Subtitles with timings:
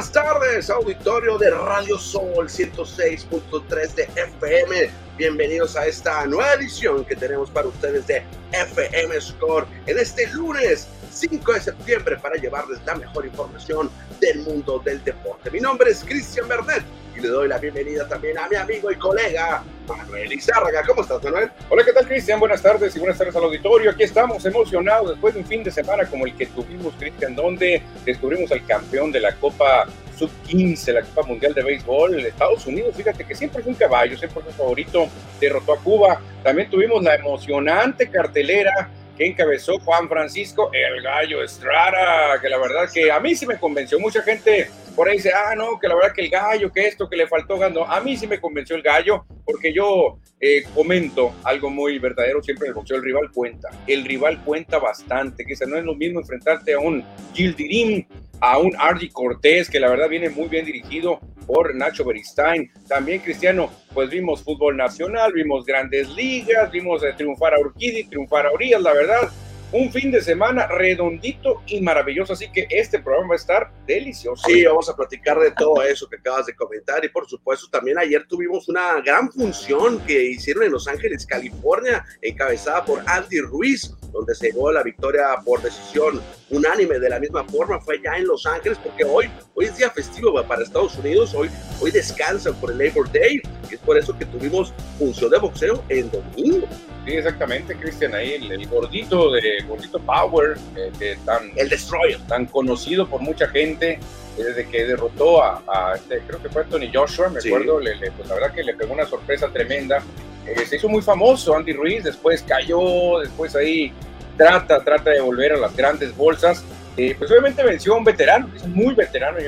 [0.00, 4.90] buenas tardes, auditorio de Radio Sol 106.3 de FM.
[5.18, 10.88] Bienvenidos a esta nueva edición que tenemos para ustedes de FM Score en este lunes
[11.12, 13.90] 5 de septiembre para llevarles la mejor información
[14.22, 15.50] del mundo del deporte.
[15.50, 16.82] Mi nombre es Cristian Bernet
[17.20, 20.82] le doy la bienvenida también a mi amigo y colega Manuel Izárraga.
[20.86, 21.50] ¿Cómo estás, Manuel?
[21.68, 22.40] Hola, ¿qué tal, Cristian?
[22.40, 23.90] Buenas tardes y buenas tardes al auditorio.
[23.90, 27.82] Aquí estamos emocionados después de un fin de semana como el que tuvimos, Cristian, donde
[28.04, 32.94] descubrimos al campeón de la Copa Sub-15, la Copa Mundial de Béisbol, Estados Unidos.
[32.96, 36.20] Fíjate que siempre fue un caballo, siempre fue favorito, derrotó a Cuba.
[36.42, 38.90] También tuvimos la emocionante cartelera
[39.26, 43.98] encabezó Juan Francisco el Gallo Estrada, que la verdad que a mí sí me convenció.
[43.98, 47.08] Mucha gente por ahí dice, ah, no, que la verdad que el gallo, que esto,
[47.08, 47.84] que le faltó ganó.
[47.84, 52.66] A mí sí me convenció el gallo, porque yo eh, comento algo muy verdadero siempre
[52.66, 53.70] en el boxeo, el rival cuenta.
[53.86, 58.04] El rival cuenta bastante, que no es lo mismo enfrentarte a un Gildirim,
[58.40, 62.70] a un Argy Cortés, que la verdad viene muy bien dirigido por Nacho Beristain.
[62.88, 68.46] También, Cristiano, pues vimos fútbol nacional, vimos grandes ligas, vimos eh, triunfar a Urquidi, triunfar
[68.46, 69.30] a Urias, la verdad.
[69.72, 74.42] Un fin de semana redondito y maravilloso, así que este programa va a estar delicioso.
[74.44, 77.96] Sí, vamos a platicar de todo eso que acabas de comentar y por supuesto también
[77.96, 83.94] ayer tuvimos una gran función que hicieron en Los Ángeles, California, encabezada por Andy Ruiz,
[84.10, 86.98] donde se llegó la victoria por decisión unánime.
[86.98, 90.42] De la misma forma fue ya en Los Ángeles, porque hoy, hoy es día festivo
[90.44, 91.48] para Estados Unidos, hoy,
[91.80, 95.82] hoy descansan por el Labor Day, y es por eso que tuvimos función de boxeo
[95.88, 96.66] en domingo.
[97.06, 103.08] Sí, exactamente, Cristian, ahí el, gordito de gordito Power, eh, tan, el Destroyer, tan conocido
[103.08, 103.98] por mucha gente,
[104.38, 108.28] eh, desde que derrotó a, este, creo que fue Tony Joshua, me acuerdo, le, pues
[108.28, 110.02] la verdad que le pegó una sorpresa tremenda.
[110.46, 113.92] Eh, se hizo muy famoso Andy Ruiz, después cayó, después ahí
[114.40, 116.64] trata, trata de volver a las grandes bolsas.
[116.96, 119.38] Eh, pues obviamente venció a un veterano, es muy veterano.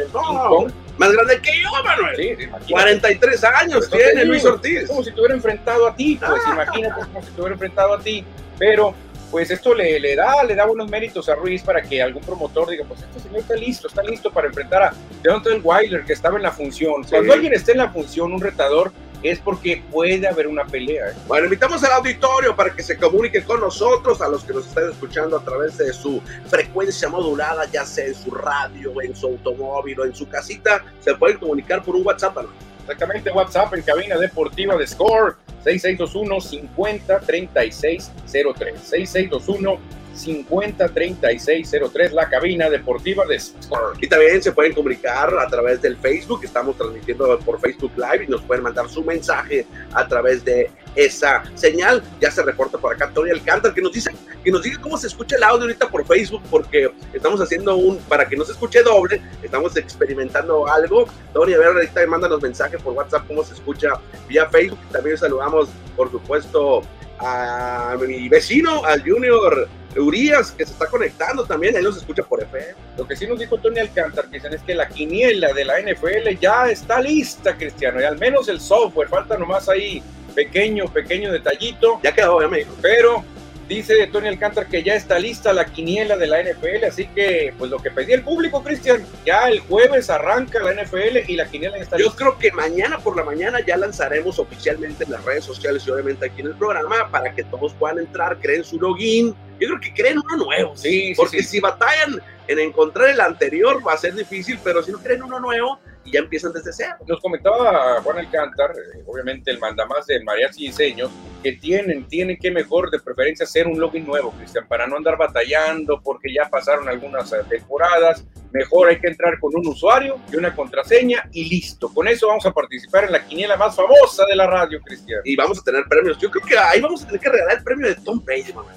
[0.98, 2.16] Más grande que yo, Manuel.
[2.16, 4.86] Sí, 43 años pues, tiene Luis Ortiz.
[4.86, 6.50] Como si te hubiera enfrentado a ti, pues ah.
[6.52, 8.24] imagínate como si te hubiera enfrentado a ti.
[8.58, 8.94] Pero
[9.30, 12.68] pues esto le, le, da, le da buenos méritos a Ruiz para que algún promotor
[12.68, 16.36] diga, pues este señor está listo, está listo para enfrentar a Deontay Wilder que estaba
[16.36, 17.02] en la función.
[17.08, 21.10] Cuando alguien está en la función, un retador, es porque puede haber una pelea.
[21.10, 21.14] ¿eh?
[21.26, 24.90] Bueno, invitamos al auditorio para que se comunique con nosotros, a los que nos están
[24.90, 30.00] escuchando a través de su frecuencia modulada, ya sea en su radio, en su automóvil
[30.00, 32.38] o en su casita, se pueden comunicar por un WhatsApp.
[32.80, 42.68] Exactamente, WhatsApp en cabina deportiva de Score 6621 50 36 03 6621 503603, la cabina
[42.70, 44.02] deportiva de Sport.
[44.02, 48.28] Y también se pueden comunicar a través del Facebook, estamos transmitiendo por Facebook Live y
[48.28, 52.02] nos pueden mandar su mensaje a través de esa señal.
[52.20, 54.10] Ya se reporta por acá Tony Alcántara, que nos dice,
[54.44, 57.98] que nos diga cómo se escucha el audio ahorita por Facebook, porque estamos haciendo un,
[57.98, 61.06] para que no se escuche doble, estamos experimentando algo.
[61.32, 63.94] Tony, a ver, ahorita mándanos mensaje por WhatsApp cómo se escucha
[64.28, 64.78] vía Facebook.
[64.90, 66.82] También saludamos, por supuesto,
[67.18, 69.68] a mi vecino, al Junior
[70.00, 72.74] Urias, que se está conectando también, él nos escucha por FM.
[72.96, 76.38] Lo que sí nos dijo Tony Alcántar, Cristian, es que la quiniela de la NFL
[76.40, 80.02] ya está lista, Cristiano, y al menos el software, falta nomás ahí
[80.34, 82.00] pequeño, pequeño detallito.
[82.02, 82.74] Ya quedó, ya me dijo.
[82.80, 83.24] Pero
[83.68, 87.70] Dice Tony Alcántara que ya está lista la quiniela de la NFL, así que pues
[87.70, 91.78] lo que pedía el público, Cristian, ya el jueves arranca la NFL y la quiniela
[91.78, 92.10] está lista.
[92.10, 95.90] Yo creo que mañana por la mañana ya lanzaremos oficialmente en las redes sociales y
[95.90, 99.34] obviamente aquí en el programa para que todos puedan entrar, creen su login.
[99.60, 103.92] Yo creo que creen uno nuevo, sí, porque si batallan en encontrar el anterior va
[103.92, 106.96] a ser difícil, pero si no creen uno nuevo, y ya empiezan desde cero.
[107.06, 111.10] Nos comentaba Juan Alcántar, eh, obviamente el mandamás de mariachi y diseños,
[111.42, 115.16] que tienen, tienen que mejor de preferencia hacer un login nuevo, Cristian, para no andar
[115.16, 118.24] batallando porque ya pasaron algunas eh, temporadas.
[118.52, 121.88] Mejor hay que entrar con un usuario y una contraseña y listo.
[121.92, 125.20] Con eso vamos a participar en la quiniela más famosa de la radio, Cristian.
[125.24, 126.18] Y vamos a tener premios.
[126.18, 128.72] Yo creo que ahí vamos a tener que regalar el premio de Tom Brady, mamá.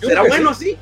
[0.00, 0.78] ¿Será bueno así?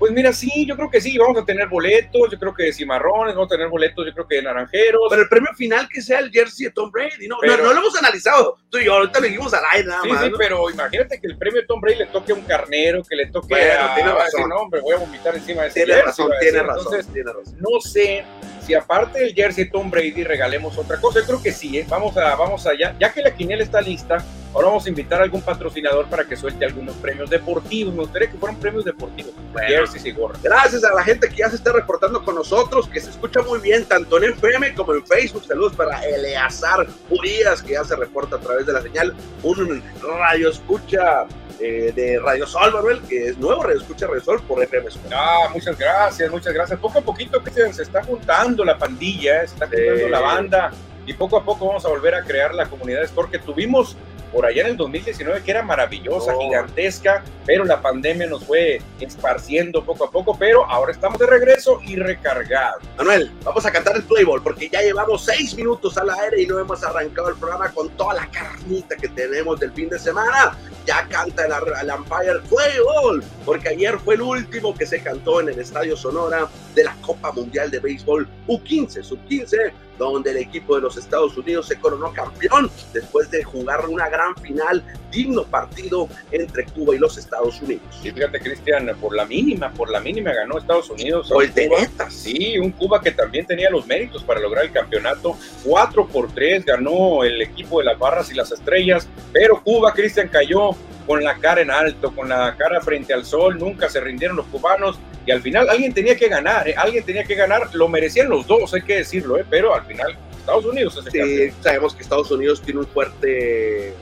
[0.00, 2.72] Pues mira, sí, yo creo que sí, vamos a tener boletos, yo creo que de
[2.72, 5.02] cimarrones, vamos a tener boletos, yo creo que de naranjeros.
[5.10, 7.94] Pero el premio final que sea el jersey de Tom Brady, no, no, lo hemos
[7.98, 10.24] analizado, tú y yo, ahorita le dijimos al aire nada sí, más.
[10.24, 13.14] Sí, pero imagínate que el premio de Tom Brady le toque a un carnero, que
[13.14, 13.94] le toque a...
[13.94, 14.48] tiene razón.
[14.48, 17.56] No, hombre, voy a vomitar encima de ese Tiene razón, tiene razón, Entonces, tiene razón.
[17.58, 18.24] No sé
[18.60, 21.86] si aparte del jersey Tom Brady regalemos otra cosa, yo creo que sí, ¿eh?
[21.88, 24.24] vamos a, vamos allá, ya que la quiniela está lista,
[24.54, 28.30] ahora vamos a invitar a algún patrocinador para que suelte algunos premios deportivos, me gustaría
[28.30, 29.32] que fueran premios deportivos,
[29.66, 30.42] jerseys y gorras.
[30.42, 33.60] Gracias a la gente que ya se está reportando con nosotros, que se escucha muy
[33.60, 38.36] bien, tanto en FM como en Facebook, saludos para Eleazar Urias, que ya se reporta
[38.36, 41.26] a través de la señal, un radio escucha
[41.60, 45.48] eh, de Radio Sol, Manuel, que es nuevo Radio Escucha Radio Sol por FM Ah,
[45.52, 46.78] muchas gracias, muchas gracias.
[46.80, 50.70] Poco a poquito que se, está juntando la pandilla, se está juntando la banda
[51.06, 53.96] y poco a poco vamos a volver a crear la comunidad Sport que tuvimos
[54.32, 59.84] por allá en el 2019 que era maravillosa, gigantesca, pero la pandemia nos fue esparciendo
[59.84, 62.82] poco a poco, pero ahora estamos de regreso y recargados.
[62.96, 66.58] Manuel, vamos a cantar el Playball porque ya llevamos seis minutos al aire y no
[66.58, 70.56] hemos arrancado el programa con toda la carnita que tenemos del fin de semana.
[70.86, 75.50] Ya canta el, el Empire Playball porque ayer fue el último que se cantó en
[75.50, 79.72] el Estadio Sonora de la Copa Mundial de Béisbol U15, Sub-15
[80.08, 84.34] donde el equipo de los Estados Unidos se coronó campeón después de jugar una gran
[84.36, 87.82] final, digno partido entre Cuba y los Estados Unidos.
[88.02, 91.30] Y fíjate, Cristian, por la mínima, por la mínima ganó Estados Unidos.
[91.30, 91.70] O el de
[92.08, 95.36] Sí, un Cuba que también tenía los méritos para lograr el campeonato.
[95.64, 100.28] 4 por 3 ganó el equipo de las barras y las estrellas, pero Cuba, Cristian,
[100.28, 100.70] cayó
[101.06, 104.46] con la cara en alto, con la cara frente al sol, nunca se rindieron los
[104.46, 106.74] cubanos y al final alguien tenía que ganar, ¿eh?
[106.76, 109.44] alguien tenía que ganar, lo merecían los dos, hay que decirlo, ¿eh?
[109.48, 113.94] pero al final Estados Unidos es el sí, sabemos que Estados Unidos tiene un fuerte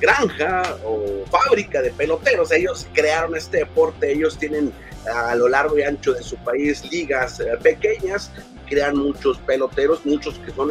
[0.00, 4.72] granja o fábrica de peloteros, ellos crearon este deporte, ellos tienen
[5.06, 8.32] a lo largo y ancho de su país ligas eh, pequeñas,
[8.68, 10.70] crean muchos peloteros, muchos que son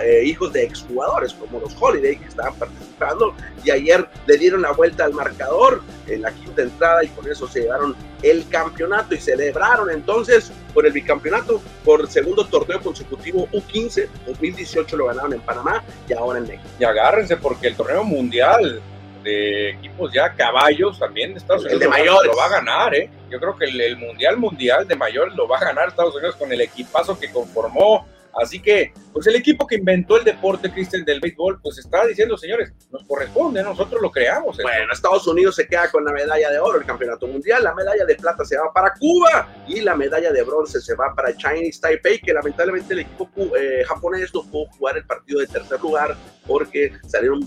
[0.00, 3.34] eh, hijos de exjugadores como los Holiday que estaban participando
[3.64, 7.48] y ayer le dieron la vuelta al marcador en la quinta entrada y con eso
[7.48, 14.08] se llevaron el campeonato y celebraron entonces por el bicampeonato por segundo torneo consecutivo U15
[14.26, 16.64] 2018 lo ganaron en Panamá y ahora en México.
[16.78, 18.80] Y agárrense porque el torneo mundial
[19.22, 21.80] de equipos ya caballos también de Estados Unidos.
[21.80, 22.30] El de mayores.
[22.30, 23.10] Lo va a ganar, ¿eh?
[23.30, 26.36] Yo creo que el, el, Mundial Mundial de mayores lo va a ganar Estados Unidos
[26.36, 28.06] con el equipazo que conformó
[28.40, 32.36] Así que, pues el equipo que inventó el deporte, Cristian, del béisbol, pues está diciendo,
[32.36, 34.56] señores, nos corresponde, nosotros lo creamos.
[34.56, 38.04] Bueno, Estados Unidos se queda con la medalla de oro, el campeonato mundial, la medalla
[38.04, 41.80] de plata se va para Cuba y la medalla de bronce se va para Chinese
[41.80, 46.16] Taipei, que lamentablemente el equipo eh, japonés no pudo jugar el partido de tercer lugar
[46.46, 47.40] porque salieron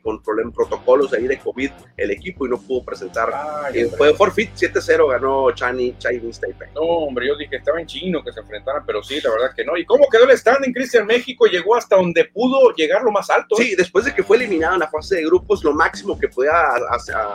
[0.00, 3.30] con problemas protocolos ahí de COVID el equipo y no pudo presentar.
[3.32, 6.68] Ay, eh, fue forfeit 7-0 ganó Chinese, Chinese Taipei.
[6.74, 9.64] No, hombre, yo dije estaba en chino que se enfrentaran, pero sí, la verdad que
[9.64, 9.76] no.
[9.76, 10.72] ¿Y cómo quedó el standing?
[10.72, 13.56] Cristian México llegó hasta donde pudo llegar lo más alto.
[13.56, 16.52] Sí, después de que fue eliminado en la fase de grupos, lo máximo que podía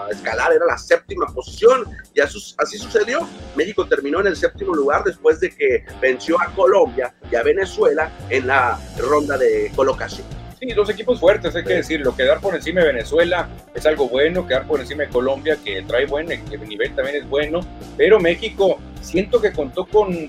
[0.09, 3.27] escalar era la séptima posición y así sucedió.
[3.55, 8.11] México terminó en el séptimo lugar después de que venció a Colombia y a Venezuela
[8.29, 10.44] en la ronda de colocación.
[10.65, 12.15] Sí, dos equipos fuertes, hay que decirlo.
[12.15, 16.07] Quedar por encima de Venezuela es algo bueno, quedar por encima de Colombia, que trae
[16.07, 17.59] buen el nivel también es bueno,
[17.95, 20.27] pero México siento que contó con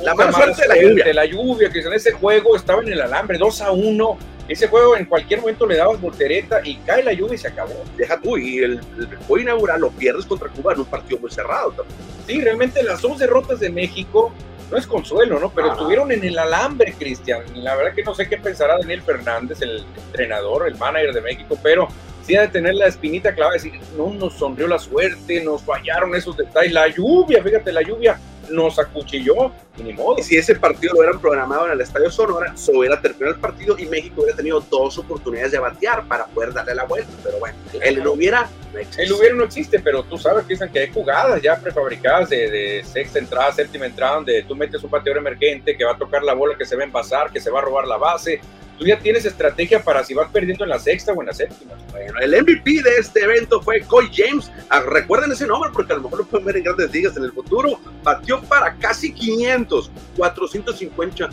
[0.00, 1.12] la mala suerte de la lluvia.
[1.12, 4.18] La lluvia, que en ese juego estaba en el alambre, 2 a 1.
[4.46, 7.82] Ese juego en cualquier momento le dabas voltereta y cae la lluvia y se acabó.
[7.96, 11.30] Deja tú, y el, el juego inaugural lo pierdes contra Cuba en un partido muy
[11.32, 11.98] cerrado también.
[12.28, 14.32] Sí, realmente las dos derrotas de México
[14.70, 15.50] no es consuelo, ¿no?
[15.50, 17.42] Pero estuvieron en el alambre, Cristian.
[17.54, 21.58] La verdad que no sé qué pensará Daniel Fernández, el entrenador, el manager de México,
[21.62, 21.88] pero
[22.24, 26.36] sí de tener la espinita clavada, decir, no nos sonrió la suerte, nos fallaron esos
[26.36, 28.18] detalles, la lluvia, fíjate, la lluvia
[28.50, 30.18] nos acuchilló, y ni modo.
[30.18, 33.40] Y si ese partido lo hubieran programado en el Estadio Sonora, se hubiera terminado el
[33.40, 37.10] partido y México hubiera tenido dos oportunidades de batear para poder darle la vuelta.
[37.22, 39.02] Pero bueno, el no hubiera no existe.
[39.02, 42.50] El hubiera no existe, pero tú sabes que dicen que hay jugadas ya prefabricadas de,
[42.50, 46.22] de sexta entrada, séptima entrada, donde tú metes un bateador emergente que va a tocar
[46.22, 48.40] la bola, que se va a envasar, que se va a robar la base,
[48.78, 51.74] tú ya tienes estrategia para si vas perdiendo en la sexta o en la séptima.
[51.90, 54.50] Bueno, el MVP de este evento fue Coy James.
[54.68, 57.24] Ah, recuerden ese nombre porque a lo mejor lo pueden ver en grandes ligas en
[57.24, 57.78] el futuro.
[58.02, 61.28] Batió para casi 500, 450,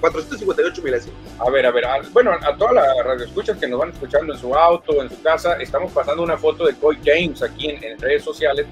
[0.00, 1.16] 458 milésimos.
[1.38, 4.54] A ver, a ver, bueno, a todas las radioescuchas que nos van escuchando en su
[4.54, 8.24] auto, en su casa, estamos pasando una foto de Coy James aquí en, en redes
[8.24, 8.66] sociales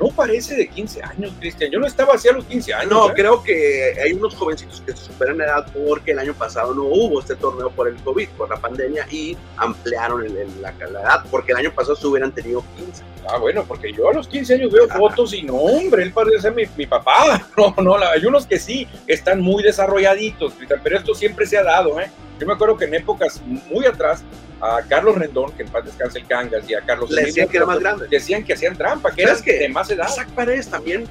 [0.00, 1.70] no parece de 15 años, Cristian.
[1.70, 2.90] Yo no estaba así a los 15 años.
[2.90, 3.12] No, ¿eh?
[3.14, 6.84] creo que hay unos jovencitos que se superan la edad porque el año pasado no
[6.84, 10.26] hubo este torneo por el COVID, por la pandemia, y ampliaron
[10.60, 13.04] la, edad, porque el año pasado se hubieran tenido 15.
[13.28, 16.40] Ah, bueno, porque yo a los 15 años veo fotos y no, hombre, él parece
[16.40, 17.40] ser mi, mi papá.
[17.56, 21.62] No, no, hay unos que sí están muy desarrolladitos, Cristian, pero esto siempre se ha
[21.62, 22.10] dado, ¿eh?
[22.40, 24.24] Yo me acuerdo que en épocas muy atrás
[24.62, 27.56] a Carlos Rendón, que en paz descanse el Cangas, y a Carlos Le decían que
[27.56, 28.06] era más grande.
[28.08, 30.08] Decían que hacían trampa, que eran que de más edad.
[30.08, 31.04] Isaac Paredes también,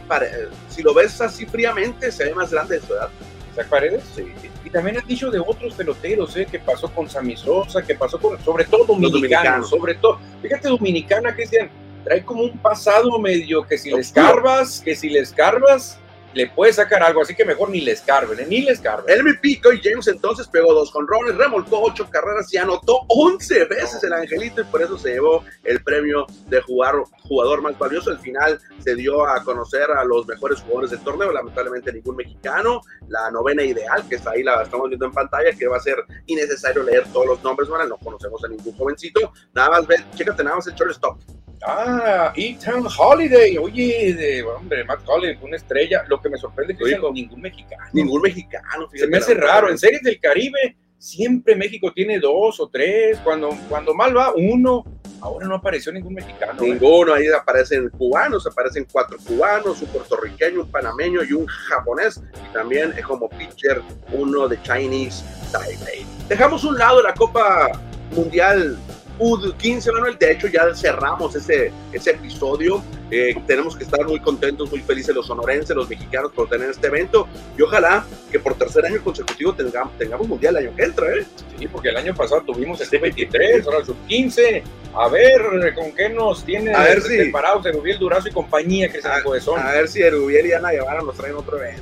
[0.69, 3.09] si lo ves así fríamente, se ve más grande de su edad.
[3.51, 4.03] ¿Isaac Paredes?
[4.15, 4.31] Sí.
[4.63, 6.47] Y también has dicho de otros peloteros, ¿eh?
[6.49, 11.35] que pasó con Sammy Sosa, que pasó con, sobre todo dominicanos, sobre todo, fíjate, dominicana,
[11.35, 11.69] Cristian,
[12.05, 15.99] trae como un pasado medio que si le escarbas, que si le escarbas,
[16.33, 18.45] le puede sacar algo, así que mejor ni le escarben, ¿eh?
[18.47, 19.05] ni le escarben.
[19.07, 23.65] El MVP, Coy James, entonces pegó dos con Rones, remolcó ocho carreras y anotó 11
[23.65, 28.11] veces el Angelito y por eso se llevó el premio de jugar, jugador más valioso.
[28.11, 32.81] Al final se dio a conocer a los mejores jugadores del torneo, lamentablemente ningún mexicano.
[33.07, 35.97] La novena ideal, que está ahí, la estamos viendo en pantalla, que va a ser
[36.27, 39.33] innecesario leer todos los nombres, bueno, no conocemos a ningún jovencito.
[39.53, 41.19] Nada más, ve, chécate nada más el shortstop.
[41.63, 46.03] Ah, Ethan Holiday, oye, de, hombre, Matt Holiday, una estrella.
[46.07, 47.83] Lo que me sorprende es que Oye, ningún mexicano.
[47.93, 48.89] Ningún mexicano.
[48.93, 49.69] Se me hace raro.
[49.69, 53.19] En series del Caribe, siempre México tiene dos o tres.
[53.23, 54.83] Cuando, cuando mal va, uno.
[55.21, 56.63] Ahora no apareció ningún mexicano.
[56.63, 56.69] ¿eh?
[56.69, 62.19] Ninguno, ahí aparecen cubanos, aparecen cuatro cubanos, un puertorriqueño, un panameño y un japonés.
[62.49, 66.07] Y también es como pitcher uno de Chinese Taipei.
[66.27, 67.69] Dejamos un lado la Copa
[68.15, 68.79] Mundial
[69.21, 70.17] U15, Manuel.
[70.17, 72.83] De hecho, ya cerramos ese, ese episodio.
[73.11, 76.87] Eh, tenemos que estar muy contentos, muy felices los sonorenses, los mexicanos por tener este
[76.87, 77.27] evento.
[77.57, 81.07] Y ojalá que por tercer año consecutivo tengamos, tengamos mundial el año que entra.
[81.15, 81.25] ¿eh?
[81.59, 84.63] Sí, porque el año pasado tuvimos este 23, ahora el sub-15.
[84.93, 89.19] A ver, ¿con qué nos tiene A ver si- preparados Erubiel Durazo y compañía, Cristian
[89.19, 89.59] A, Coezón?
[89.59, 91.81] a ver si Erubiel y Ana Guevara nos traen otro evento.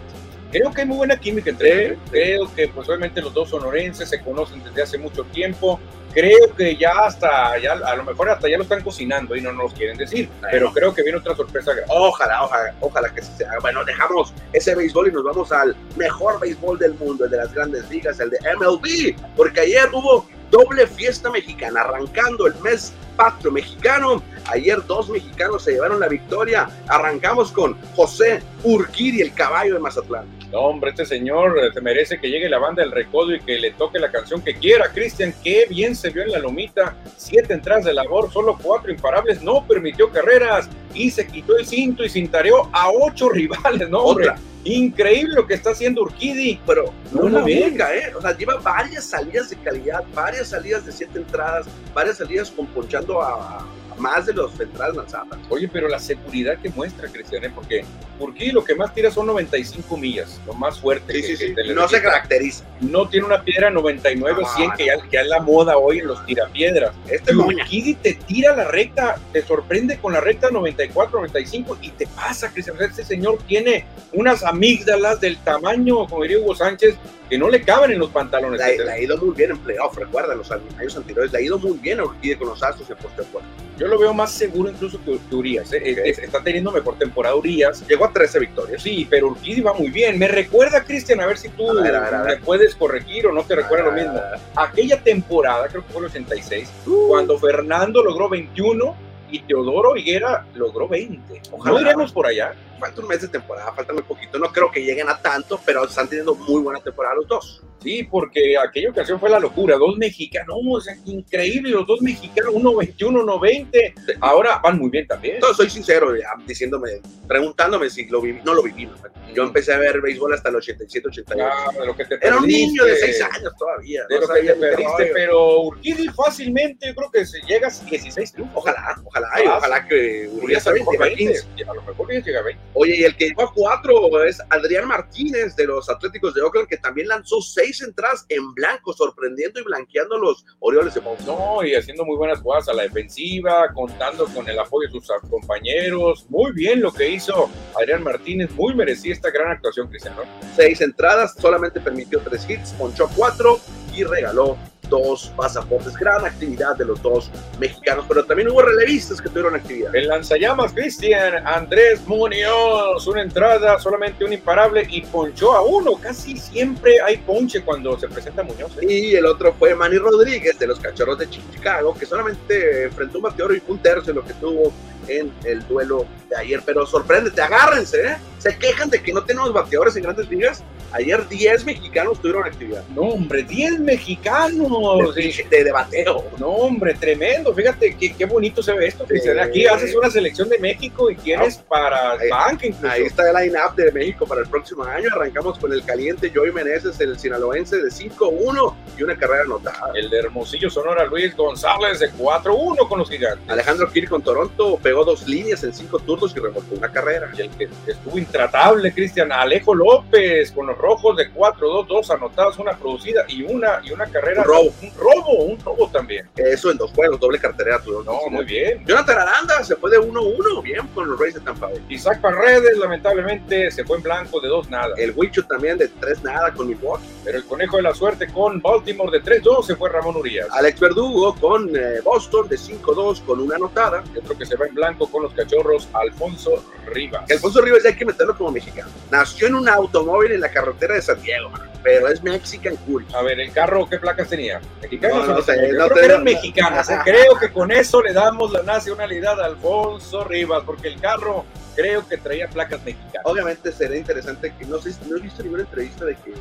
[0.51, 1.99] Creo que hay muy buena química entre ellos.
[2.09, 5.79] Creo que, pues, obviamente, los dos sonorenses se conocen desde hace mucho tiempo.
[6.13, 9.51] Creo que ya hasta, ya, a lo mejor hasta ya lo están cocinando y no
[9.51, 10.27] nos quieren decir.
[10.51, 11.71] Pero creo que viene otra sorpresa.
[11.87, 13.59] Ojalá, ojalá, ojalá que se haga.
[13.61, 17.53] Bueno, dejamos ese béisbol y nos vamos al mejor béisbol del mundo, el de las
[17.53, 23.51] grandes ligas, el de MLB, porque ayer hubo doble fiesta mexicana, arrancando el mes patrio
[23.51, 24.23] mexicano.
[24.45, 26.69] Ayer dos mexicanos se llevaron la victoria.
[26.87, 30.25] Arrancamos con José Urquiri, el caballo de Mazatlán.
[30.51, 33.59] No, hombre, este señor eh, se merece que llegue la banda del recodo y que
[33.59, 34.91] le toque la canción que quiera.
[34.91, 36.95] Cristian, qué bien se vio en la lomita.
[37.17, 42.03] Siete entradas de labor, solo cuatro imparables, no permitió carreras y se quitó el cinto
[42.03, 44.29] y cintareó a ocho rivales, ¿no, hombre?
[44.29, 44.41] Otra.
[44.63, 46.59] Increíble lo que está haciendo Urquidi.
[46.65, 47.63] Pero no No la la ve.
[47.67, 48.13] única, ¿eh?
[48.15, 52.67] O sea, lleva varias salidas de calidad, varias salidas de siete entradas, varias salidas con
[52.67, 53.65] ponchando a
[53.99, 55.37] más de los entradas lanzadas.
[55.49, 57.51] Oye, pero la seguridad que muestra, Cristian, ¿eh?
[57.53, 57.83] porque
[58.19, 61.13] Urquidi lo que más tira son 95 millas, lo más fuerte.
[61.13, 61.73] Sí, que- sí, sí.
[61.73, 62.63] No se caracteriza.
[62.81, 65.77] no tiene una piedra 99 o Ah, 100, que ya, que ya es la moda
[65.77, 66.93] hoy en los tirapiedras.
[67.09, 67.35] Este.
[67.35, 72.51] Urquidi te tira la recta, te sorprende con la recta 94, 95 y te pasa,
[72.51, 72.77] Cristian.
[72.81, 76.95] Este señor tiene unas amígdalas del tamaño, como diría Hugo Sánchez,
[77.29, 78.59] que no le caben en los pantalones.
[78.59, 81.31] Le, ha ido muy bien en playoff, recuerda, los años anteriores.
[81.31, 83.49] Le ha ido muy bien a Urquide con los Astros en postemporada.
[83.77, 85.73] Yo lo veo más seguro incluso que, que Urias.
[85.73, 85.81] ¿eh?
[86.05, 87.83] Es- está teniendo mejor temporada Urias.
[87.87, 88.81] Llegó a 13 victorias.
[88.81, 90.17] Sí, pero Urquidi va muy bien.
[90.17, 92.39] Me recuerda, Cristian, a ver si tú A ver, a ver, a ver.
[92.39, 93.95] me puedes corregir o no te recuerda lo Ah.
[93.95, 94.21] mismo.
[94.55, 97.07] Aquella temporada, creo que fue el 86, Uh.
[97.09, 98.95] cuando Fernando logró 21
[99.31, 101.41] y Teodoro Higuera logró 20.
[101.51, 101.79] Ojalá.
[101.79, 102.53] ¿No iremos por allá?
[102.79, 104.39] Falta un mes de temporada, falta muy poquito.
[104.39, 107.63] No creo que lleguen a tanto, pero están teniendo muy buena temporada los dos.
[107.81, 109.77] Sí, porque aquella ocasión fue la locura.
[109.77, 110.57] Dos mexicanos,
[111.05, 113.93] increíble, los dos mexicanos, uno 21, uno 20.
[114.19, 115.35] Ahora van muy bien también.
[115.35, 118.41] Entonces, soy sincero, ya, diciéndome, preguntándome si lo viví.
[118.43, 118.89] No lo viví.
[119.33, 121.73] Yo empecé a ver béisbol hasta el 87, 88.
[121.73, 124.03] Ya, de lo que te Era un niño de 6 años todavía.
[124.09, 127.71] De no lo que te perdiste, pero Urquidi fácilmente, yo creo que se llega a
[127.71, 128.57] 16 triunfos.
[128.57, 131.33] Ojalá, ojalá, y ojalá que Urias a lo mejor llegue a 20.
[131.55, 131.69] 15.
[131.69, 132.61] A lo mejor Urias llega a 20.
[132.73, 136.67] Oye, y el que llegó a 4 es Adrián Martínez de los Atléticos de Oakland,
[136.67, 141.39] que también lanzó 6 entradas en blanco, sorprendiendo y blanqueando a los Orioles de Baltimore.
[141.39, 145.11] No, y haciendo muy buenas jugadas a la defensiva, contando con el apoyo de sus
[145.29, 146.25] compañeros.
[146.29, 150.23] Muy bien lo que hizo Adrián Martínez, muy merecida esta gran actuación, Cristiano.
[150.55, 153.59] Seis entradas, solamente permitió 3 hits, ponchó 4
[153.95, 154.57] y regaló
[154.89, 155.93] dos pasaportes.
[155.95, 157.29] Gran actividad de los dos
[157.59, 159.95] mexicanos, pero también hubo relevistas que tuvieron actividad.
[159.95, 165.95] El lanzallamas Cristian Andrés Muñoz, una entrada, solamente un imparable y ponchó a uno.
[166.01, 168.77] Casi siempre hay ponche cuando se presenta Muñoz.
[168.81, 168.85] ¿eh?
[168.89, 173.23] Y el otro fue Manny Rodríguez de los Cachorros de Chicago, que solamente enfrentó un
[173.23, 174.73] bateador y un tercio de lo que tuvo
[175.07, 176.61] en el duelo de ayer.
[176.65, 178.17] Pero sorpréndete, agárrense, ¿eh?
[178.37, 180.63] Se quejan de que no tenemos bateadores en grandes ligas.
[180.91, 182.83] Ayer 10 mexicanos tuvieron actividad.
[182.95, 185.15] No, hombre, 10 mexicanos.
[185.15, 185.43] De, Sí.
[185.49, 186.23] de, de bateo.
[186.37, 187.53] No, hombre, tremendo.
[187.53, 189.05] Fíjate qué, qué bonito se ve esto.
[189.07, 189.29] Sí.
[189.29, 192.89] Aquí haces una selección de México y tienes para Ahí- banca incluso.
[192.93, 195.09] Ahí está el line-up de México para el próximo año.
[195.15, 199.91] Arrancamos con el caliente Joey Meneses, el sinaloense de 5-1 y una carrera anotada.
[199.95, 203.47] El de Hermosillo Sonora Luis González de 4-1 con los gigantes.
[203.49, 207.29] Alejandro Kirk con Toronto pegó dos líneas en cinco turnos y remolcó una carrera.
[207.37, 212.57] Y el que estuvo intratable, Cristian Alejo López con los rojos de 4-2, dos anotadas,
[212.57, 214.41] una producida y una, y una carrera.
[214.41, 214.73] Un robo.
[214.81, 216.27] Un robo, un robo también.
[216.35, 217.79] Eso en dos juegos, doble cartera.
[217.79, 218.83] Tuvieron No, muy bien.
[218.85, 221.83] Jonathan Aranda se fue de 1-1, bien con los Rays de Tampa Bay.
[221.89, 224.93] Isaac Paredes, lamentablemente, se fue en blanco de dos nada.
[224.97, 227.03] El Wicho también de 3 nada con Milwaukee.
[227.23, 230.47] Pero el conejo de la suerte con Baltimore de 3-2 se fue Ramón Urias.
[230.51, 234.03] Alex Verdugo con eh, Boston de 5-2 con una anotada.
[234.13, 237.25] Y otro que se va en blanco con los cachorros, Alfonso Rivas.
[237.27, 238.89] Que Alfonso Rivas ya hay que meterlo como mexicano.
[239.11, 243.05] Nació en un automóvil en la carretera de San Diego, mano, pero es Mexican Cool.
[243.13, 244.59] A ver, el carro, ¿qué placas tenía?
[244.81, 246.89] ¿Mexicanos No, o no sé, Yo no creo que eran mexicanas.
[246.89, 246.97] ¿eh?
[247.03, 251.45] Creo que con eso le damos la nacionalidad a Alfonso Rivas, porque el carro
[251.75, 253.21] creo que traía placas mexicanas.
[253.23, 256.33] Obviamente sería interesante que no sé, no he visto ninguna entrevista de que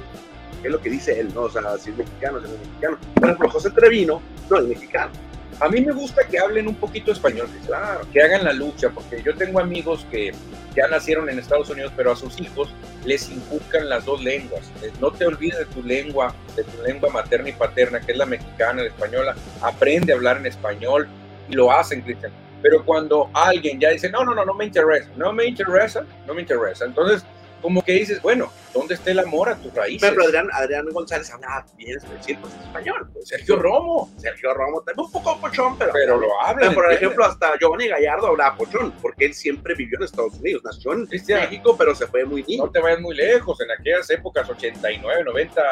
[0.60, 1.42] qué es lo que dice él, ¿no?
[1.42, 2.98] O sea, si es mexicano, si no es mexicano.
[3.14, 4.20] Por ejemplo, José Trevino
[4.50, 5.12] no es mexicano.
[5.60, 9.20] A mí me gusta que hablen un poquito español, claro, que hagan la lucha, porque
[9.24, 10.32] yo tengo amigos que
[10.76, 12.68] ya nacieron en Estados Unidos, pero a sus hijos
[13.04, 14.70] les inculcan las dos lenguas.
[14.82, 18.18] Eh, No te olvides de tu lengua, de tu lengua materna y paterna, que es
[18.18, 19.34] la mexicana, la española.
[19.60, 21.08] Aprende a hablar en español
[21.48, 22.30] y lo hacen, Cristian.
[22.62, 26.34] Pero cuando alguien ya dice, no, no, no, no me interesa, no me interesa, no
[26.34, 26.84] me interesa.
[26.84, 27.24] Entonces,
[27.60, 30.00] como que dices, bueno, ¿dónde está el amor a tus raíces?
[30.00, 33.08] Por ejemplo, Adrián, Adrián González habla bien decir, pues es español.
[33.12, 36.68] Pues, Sergio Romo, Sergio Romo también un poco pochón, pero, pero lo habla.
[36.68, 40.62] Pero, por ejemplo, hasta Giovanni Gallardo hablaba pochón, porque él siempre vivió en Estados Unidos.
[40.64, 41.40] Nació en Cristian.
[41.40, 42.64] México, pero se fue muy niño.
[42.64, 45.62] no te vayas muy lejos, en aquellas épocas 89, 90,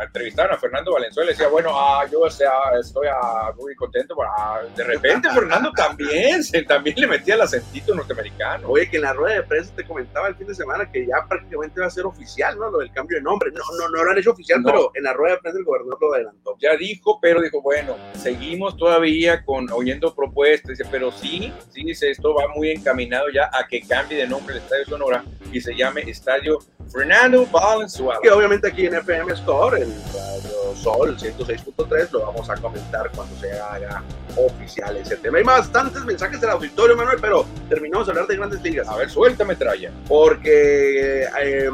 [0.00, 4.14] entrevistaron a Fernando Valenzuela y decía, bueno, ah, yo o sea, estoy ah, muy contento,
[4.16, 8.68] pero, ah, de repente Fernando también, se, también le metía el acentito norteamericano.
[8.68, 11.26] Oye, que en la rueda de prensa te comentaba el fin de semana que ya
[11.38, 12.70] prácticamente va a ser oficial, ¿no?
[12.70, 13.50] Lo del cambio de nombre.
[13.52, 14.70] No, no, no lo han hecho oficial, No.
[14.70, 16.56] pero en la rueda de prensa el gobernador lo adelantó.
[16.60, 22.10] Ya dijo, pero dijo, bueno, seguimos todavía con oyendo propuestas, dice, pero sí, sí, dice,
[22.10, 25.74] esto va muy encaminado ya a que cambie de nombre el Estadio Sonora y se
[25.74, 26.58] llame Estadio
[26.92, 28.20] Fernando Valenzuela.
[28.22, 33.34] Que obviamente aquí en FM Store, en Radio Sol 106.3, lo vamos a comentar cuando
[33.36, 34.02] se haga
[34.36, 35.38] oficial ese tema.
[35.38, 38.88] Hay bastantes mensajes del auditorio, Manuel, pero terminamos de hablar de grandes ligas.
[38.88, 39.92] A ver, suéltame, Traya.
[40.08, 41.70] porque eh,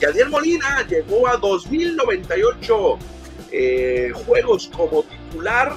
[0.00, 2.98] Yadier Molina llegó a 2098
[3.52, 5.74] eh, juegos como titular,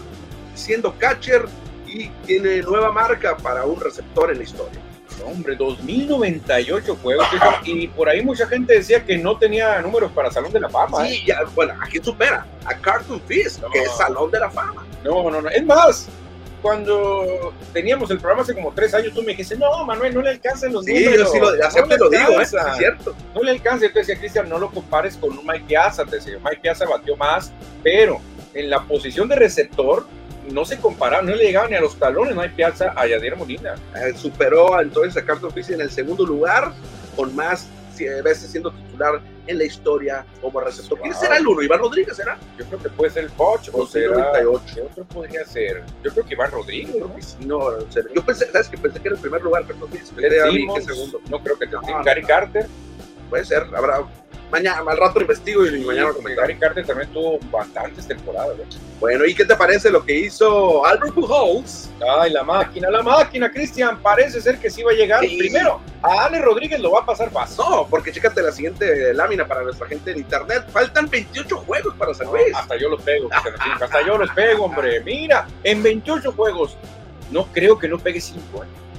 [0.56, 1.46] siendo catcher
[1.88, 4.80] y tiene nueva marca para un receptor en la historia.
[5.24, 7.26] No, hombre, 2098 juegos.
[7.66, 11.08] Y por ahí mucha gente decía que no tenía números para Salón de la Fama.
[11.08, 11.14] ¿eh?
[11.14, 12.46] Sí, ya, bueno, ¿a quién supera?
[12.66, 13.70] A Carlton Fisk, No.
[13.70, 14.86] que es Salón de la Fama.
[15.04, 15.50] No, no, no.
[15.50, 16.08] Es más,
[16.62, 20.30] cuando teníamos el programa hace como tres años, tú me dijiste, no, Manuel, no le
[20.32, 21.18] alcanzan los Sí, números.
[21.18, 21.58] yo sí lo, no le
[21.96, 22.44] y lo digo, ¿eh?
[22.44, 23.16] es cierto.
[23.36, 23.86] No le alcanza.
[23.86, 26.06] Yo te decía, Cristian, no lo compares con un Mike Piazza.
[26.06, 27.52] Te decía, Mike Piazza batió más,
[27.84, 28.20] pero
[28.54, 30.06] en la posición de receptor
[30.52, 33.76] no se comparaba, no le llegaba ni a los talones Mike Piazza a Yadier Molina.
[33.96, 36.74] Eh, superó entonces a Carlton Fisk en el segundo lugar,
[37.16, 37.68] con más
[38.00, 41.00] eh, veces siendo titular en la historia como receptor.
[41.02, 41.62] ¿Quién será el uno?
[41.62, 42.38] ¿Iván Rodríguez será?
[42.58, 44.16] Yo creo que puede ser el Poch o será...
[44.42, 44.74] 2098.
[44.74, 45.84] ¿Qué otro podría ser?
[46.04, 47.16] Yo creo que Iván Rodríguez, ¿no?
[47.20, 50.00] Sí, no, o yo pensé, ¿sabes que Pensé que era el primer lugar, mí que
[50.52, 51.22] Simmons, segundo.
[51.30, 52.28] no creo que te No, Gary no.
[52.28, 52.68] Carter.
[53.30, 54.04] Puede ser, habrá.
[54.52, 56.48] Mañana, al rato investigo y mañana lo comentamos.
[56.48, 58.56] Gary Carter también tuvo bastantes temporadas.
[58.60, 58.78] ¿eh?
[59.00, 61.90] Bueno, ¿y qué te parece lo que hizo Albert Pujols?
[62.20, 64.00] Ay, la máquina, la máquina, Cristian.
[64.00, 65.22] Parece ser que sí va a llegar.
[65.22, 65.38] Sí.
[65.40, 67.58] Primero, a Ale Rodríguez lo va a pasar fácil.
[67.68, 70.66] No, porque chécate la siguiente lámina para nuestra gente en internet.
[70.72, 72.56] Faltan 28 juegos para San Luis.
[72.56, 75.02] Hasta yo los pego, hasta yo los pego, hombre.
[75.02, 76.78] Mira, en 28 juegos,
[77.32, 78.40] no creo que no pegue 5.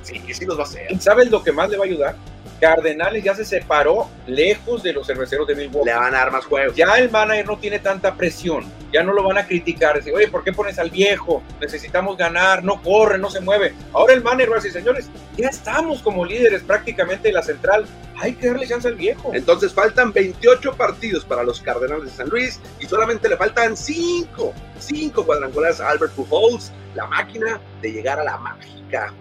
[0.03, 1.01] Sí, sí los va a hacer.
[1.01, 2.17] ¿Sabes lo que más le va a ayudar?
[2.65, 5.91] Cardenales ya se separó lejos de los cerveceros de Milwaukee.
[5.91, 6.75] Le van a dar más juegos.
[6.75, 10.29] Ya el manager no tiene tanta presión, ya no lo van a criticar, decir, oye,
[10.29, 11.43] ¿por qué pones al viejo?
[11.61, 13.75] Necesitamos ganar, no corre, no se mueve.
[13.93, 17.85] Ahora el manager va a decir, señores, ya estamos como líderes prácticamente de la central,
[18.17, 19.33] hay que darle chance al viejo.
[19.35, 24.55] Entonces faltan 28 partidos para los Cardenales de San Luis y solamente le faltan 5,
[24.79, 29.13] 5 cuadrangulares a Albert Pujols, la máquina de llegar a la mágica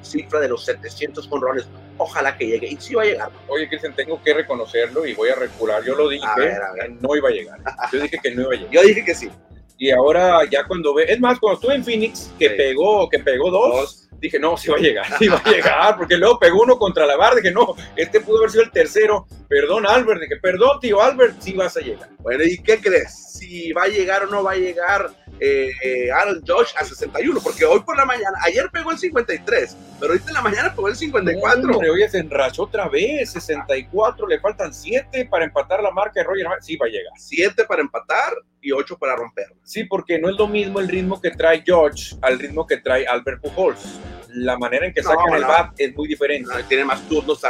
[0.00, 1.66] cifra de los 700 conrones.
[1.98, 2.66] Ojalá que llegue.
[2.68, 3.30] Y sí va a llegar.
[3.48, 5.82] Oye, Cristian, tengo que reconocerlo y voy a recular.
[5.84, 6.86] Yo lo dije, A ver, a ver.
[6.86, 7.58] que no iba a llegar.
[7.92, 8.72] Yo dije que no iba a llegar.
[8.72, 9.30] Yo dije que sí.
[9.78, 12.54] Y ahora ya cuando ve, es más, cuando estuve en Phoenix, que Sí.
[12.56, 16.16] pegó, que pegó dos, dije, no, sí va a llegar, sí va a llegar, porque
[16.16, 19.86] luego pegó uno contra la barra, dije, no, este pudo haber sido el tercero, perdón
[19.86, 22.08] Albert, dije, perdón tío Albert, sí vas a llegar.
[22.18, 23.32] Bueno, ¿y qué crees?
[23.32, 27.40] Si va a llegar o no va a llegar eh, eh, Aaron Josh a 61,
[27.42, 30.88] porque hoy por la mañana, ayer pegó el 53, pero ahorita en la mañana pegó
[30.88, 31.72] el 54.
[31.72, 36.24] Hombre, oye, se enrachó otra vez, 64, le faltan 7 para empatar la marca de
[36.24, 37.12] Roger, sí va a llegar.
[37.18, 38.32] 7 para empatar
[38.66, 39.46] y 8 para romper.
[39.62, 43.06] Sí, porque no es lo mismo el ritmo que trae George al ritmo que trae
[43.06, 44.00] Albert Pujols.
[44.30, 46.50] La manera en que sacan el bat es muy diferente.
[46.68, 47.40] tiene más turnos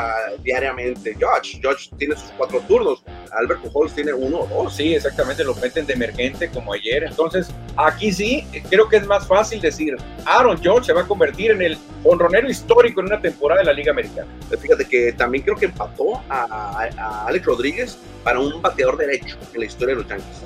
[0.44, 1.16] diariamente.
[1.18, 3.02] George, George tiene sus cuatro turnos.
[3.32, 4.76] Albert Pujols tiene uno o dos.
[4.76, 7.04] Sí, exactamente, lo meten de emergente como ayer.
[7.04, 11.50] Entonces, aquí sí, creo que es más fácil decir, Aaron George se va a convertir
[11.50, 14.28] en el honronero histórico en una temporada de la Liga Americana.
[14.60, 19.60] Fíjate que también creo que empató a, a Alex Rodríguez para un bateador derecho en
[19.60, 20.42] la historia de los Yankees.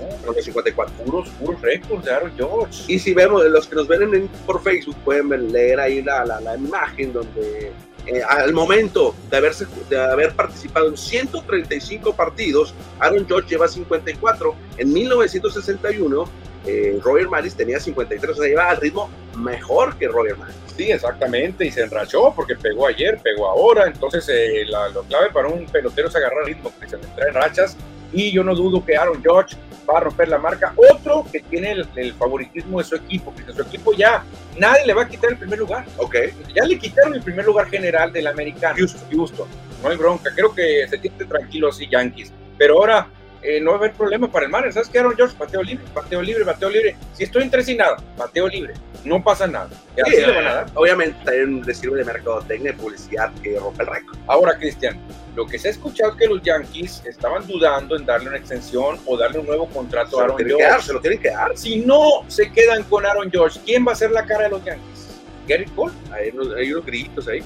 [0.63, 1.05] Con los 54.
[1.05, 2.85] Puros, puros récords de Aaron George.
[2.89, 6.57] Y si vemos, los que nos ven por Facebook pueden leer ahí la, la, la
[6.57, 7.73] imagen donde
[8.07, 14.55] eh, al momento de, haberse, de haber participado en 135 partidos, Aaron George lleva 54.
[14.79, 16.25] En 1961,
[16.67, 20.57] eh, Roger Maris tenía 53, o sea, lleva al ritmo mejor que Roger Maris.
[20.77, 25.31] Sí, exactamente, y se enrachó porque pegó ayer, pegó ahora, entonces eh, la, lo clave
[25.31, 27.77] para un pelotero es agarrar ritmo, que se entrar en rachas,
[28.13, 29.57] y yo no dudo que Aaron George
[29.91, 30.73] va a romper la marca.
[30.77, 34.25] Otro que tiene el, favoritismo de su equipo, que su equipo ya
[34.59, 35.87] nadie le va a quitar el primer lugar.
[35.97, 36.17] Ok.
[36.55, 38.77] Ya le quitaron el primer lugar general del americano.
[38.77, 39.09] Houston.
[39.11, 39.49] Houston.
[39.83, 40.31] No hay bronca.
[40.35, 42.33] Creo que se siente tranquilo así Yankees.
[42.59, 43.09] Pero ahora
[43.43, 44.75] eh, no va a haber problema para el Marlins.
[44.75, 45.35] ¿Sabes qué, Aaron George?
[45.39, 46.97] Bateo libre, bateo libre, bateo libre.
[47.15, 48.75] Si estoy en tres y nada, bateo libre.
[49.05, 49.71] No pasa nada.
[50.07, 50.67] Sí, van a dar.
[50.75, 54.19] Obviamente también le sirve de mercadotecnia y publicidad que rompe el récord.
[54.27, 54.99] Ahora, Cristian,
[55.35, 58.99] lo que se ha escuchado es que los Yankees estaban dudando en darle una extensión
[59.07, 60.83] o darle un nuevo contrato a Aaron George.
[60.83, 61.57] se lo tienen que dar.
[61.57, 64.65] Si no se quedan con Aaron George, ¿quién va a ser la cara de los
[64.65, 65.09] Yankees?
[65.49, 65.95] ¿Gary Cole?
[66.13, 67.43] Hay unos, hay unos gritos ahí.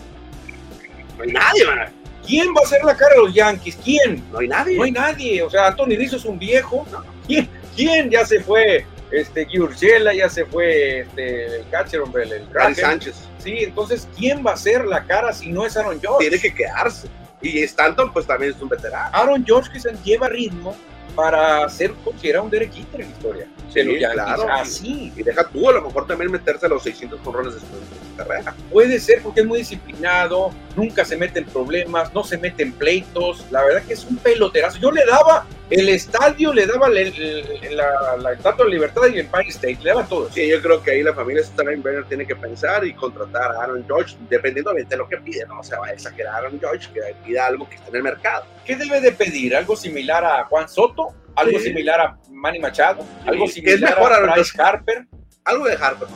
[1.16, 2.03] No hay nadie, man.
[2.26, 3.76] ¿Quién va a ser la cara de los Yankees?
[3.82, 4.24] ¿Quién?
[4.32, 4.76] No hay nadie.
[4.76, 5.42] No hay nadie.
[5.42, 6.86] O sea, Anthony Rizzo es un viejo.
[7.26, 7.48] ¿Quién?
[7.76, 8.10] ¿Quién?
[8.10, 13.14] Ya se fue este Giurgela, ya se fue este, el catcher, hombre, el, Gary Sánchez.
[13.38, 16.28] Sí, entonces, ¿quién va a ser la cara si no es Aaron George?
[16.28, 17.08] Tiene que quedarse.
[17.40, 19.10] Y Stanton, pues también es un veterano.
[19.12, 20.74] Aaron George que se lleva ritmo,
[21.14, 23.46] para ser considerado un Derek Jeter en la historia.
[23.72, 24.48] Sí, claro.
[24.50, 25.12] Así.
[25.16, 27.66] Y deja tú a lo mejor también meterse a los 600 corrones de su,
[28.14, 28.54] carrera.
[28.70, 32.72] Puede ser porque es muy disciplinado, nunca se mete en problemas, no se mete en
[32.72, 33.44] pleitos.
[33.50, 34.78] La verdad que es un peloterazo.
[34.78, 39.48] Yo le daba el estadio, le daba la, la, Estatua de Libertad y el Empire
[39.48, 40.30] State, le daba todo.
[40.30, 43.84] Sí, yo creo que ahí la familia Steinbrenner tiene que pensar y contratar a Aaron
[43.86, 45.46] George, dependiendo de lo que pide.
[45.46, 48.46] No se va a exagerar Aaron George, que pida algo que esté en el mercado.
[48.64, 49.56] ¿Qué debe de pedir?
[49.56, 51.14] ¿Algo similar a Juan Soto?
[51.36, 55.06] algo similar a Manny Machado, algo similar a Bryce Harper.
[55.44, 56.08] Algo de Harper,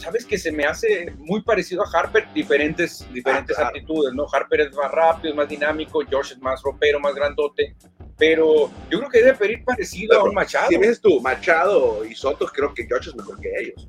[0.00, 4.26] Sabes que se me hace muy parecido a Harper, diferentes, diferentes ah, actitudes, ¿no?
[4.32, 7.76] Harper es más rápido, más dinámico, Josh es más ropero, más grandote,
[8.16, 10.68] pero yo creo que debe pedir parecido a un Machado.
[10.68, 13.88] Si ves tú, Machado y Soto, creo que Josh es mejor que ellos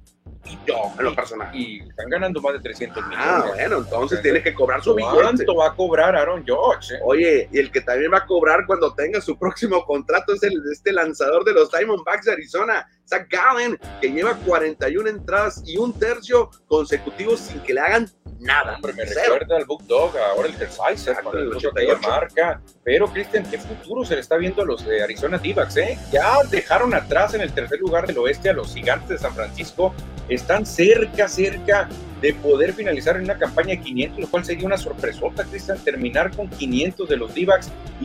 [0.97, 1.55] en lo personal.
[1.55, 3.27] Y están ganando más de 300 millones.
[3.27, 5.15] Ah, bueno, entonces tiene que cobrar su billete.
[5.15, 6.95] ¿Cuánto va a cobrar Aaron George?
[6.95, 6.99] Eh?
[7.03, 10.61] Oye, y el que también va a cobrar cuando tenga su próximo contrato es el,
[10.71, 15.97] este lanzador de los Diamondbacks de Arizona, Zach Gallen, que lleva 41 entradas y un
[15.97, 18.09] tercio consecutivos sin que le hagan
[18.39, 18.75] nada.
[18.75, 22.61] Hombre, me recuerda al Book Dog, ahora el Tersizer, con el de marca.
[22.83, 25.97] Pero, Cristian, ¿qué futuro se le está viendo a los de Arizona d eh?
[26.11, 29.93] Ya dejaron atrás en el tercer lugar del oeste a los gigantes de San Francisco.
[30.41, 31.87] Están cerca, cerca
[32.19, 36.35] de poder finalizar en una campaña de 500, lo cual sería una sorpresota, Cristian, terminar
[36.35, 37.47] con 500 de los d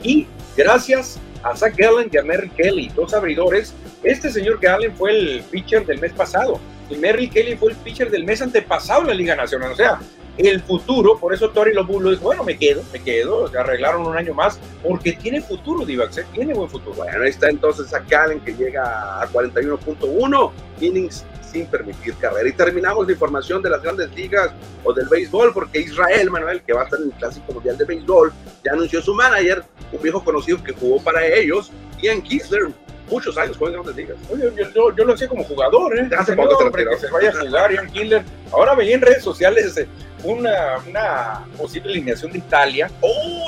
[0.03, 3.75] Y gracias a Zach Gallen y a Merrill Kelly, dos abridores.
[4.03, 8.11] Este señor Gallen fue el pitcher del mes pasado y Merrill Kelly fue el pitcher
[8.11, 9.73] del mes antepasado en la Liga Nacional.
[9.73, 9.99] O sea,
[10.39, 14.35] el futuro, por eso Tori Lobulo dijo, bueno, me quedo, me quedo, arreglaron un año
[14.35, 16.27] más, porque tiene futuro Divax, ¿eh?
[16.33, 16.95] tiene buen futuro.
[16.97, 21.25] Bueno, ahí está entonces a Callen que llega a 41.1 innings
[21.57, 22.49] sin permitir carrera.
[22.49, 24.51] Y terminamos la información de las grandes ligas
[24.85, 27.85] o del béisbol, porque Israel Manuel, que va a estar en el Clásico Mundial de
[27.85, 28.33] Béisbol,
[28.65, 31.71] ya anunció su manager, un viejo conocido que jugó para ellos,
[32.03, 32.69] Ian Kisler,
[33.11, 34.19] muchos años jugando en grandes ligas.
[34.31, 36.09] Oye, yo, yo, lo hacía como jugador, ¿eh?
[36.17, 38.23] Hace poco que se vaya a jugar Ian Killer.
[38.53, 39.89] Ahora veía en redes sociales eh,
[40.25, 42.91] una, una posible alineación de Italia.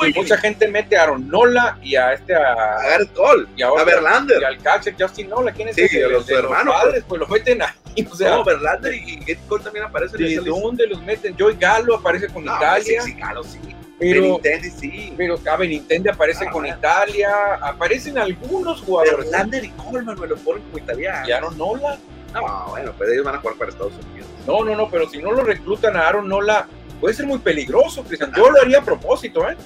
[0.07, 3.63] y mucha gente mete a Aaron Nola y a este a, a Garrett Cole, y
[3.63, 5.53] a, Verlander y al catcher Justin Nola.
[5.53, 6.09] ¿Quién es sí, ese?
[6.09, 6.75] los, hermanos.
[6.75, 7.69] padres, pues, los meten ahí.
[8.11, 10.19] O sea, no, Verlander y Cole también aparecen.
[10.21, 11.35] ¿De dónde los meten?
[11.39, 13.03] Joey Gallo aparece con Italia.
[13.03, 13.59] Sí, sí, Galo, sí.
[13.99, 15.15] Pero, Benintendi sí.
[15.17, 19.31] Pero ah, Benintendi aparece ah, con Italia, aparecen algunos jugadores.
[19.31, 21.29] Verlander y Coleman me lo ponen como italiano.
[21.29, 21.99] Y Aaron Nola.
[22.33, 24.29] No, bueno, pues ellos van a jugar para Estados Unidos.
[24.47, 26.69] No, no, no, pero si no lo reclutan a Aaron Nola,
[27.01, 28.33] puede ser muy peligroso, Cristian.
[28.37, 29.57] Yo lo haría a propósito, ¿eh?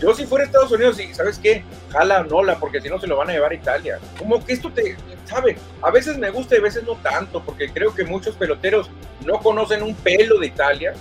[0.00, 1.62] Yo si fuera Estados Unidos, y ¿sabes qué?
[1.92, 3.98] Jala Nola, porque si no se lo van a llevar a Italia.
[4.18, 5.56] Como que esto te, ¿sabe?
[5.82, 8.90] A veces me gusta y a veces no tanto, porque creo que muchos peloteros
[9.24, 10.94] no conocen un pelo de Italia,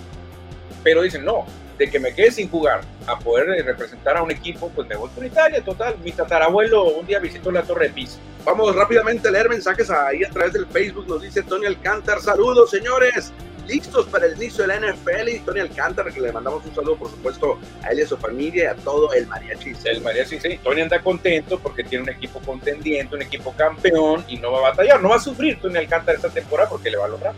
[0.83, 1.45] pero dicen, no,
[1.77, 4.97] de que me quede sin jugar a poder eh, representar a un equipo, pues me
[4.97, 5.95] voy con Italia, total.
[6.03, 8.19] Mi tatarabuelo un día visitó la Torre de Pisa.
[8.43, 11.07] Vamos rápidamente a leer mensajes ahí a través del Facebook.
[11.07, 12.19] Nos dice Tony Alcántar.
[12.19, 13.31] Saludos, señores.
[13.69, 15.29] Listos para el inicio de la NFL.
[15.29, 18.17] Y Tony Alcántar, que le mandamos un saludo, por supuesto, a él y a su
[18.17, 19.73] familia y a todo el mariachi.
[19.85, 20.59] El mariachi, sí.
[20.63, 24.61] Tony anda contento porque tiene un equipo contendiente, un equipo campeón y no va a
[24.71, 25.01] batallar.
[25.01, 27.33] No va a sufrir Tony Alcántar esta temporada porque le va a lograr.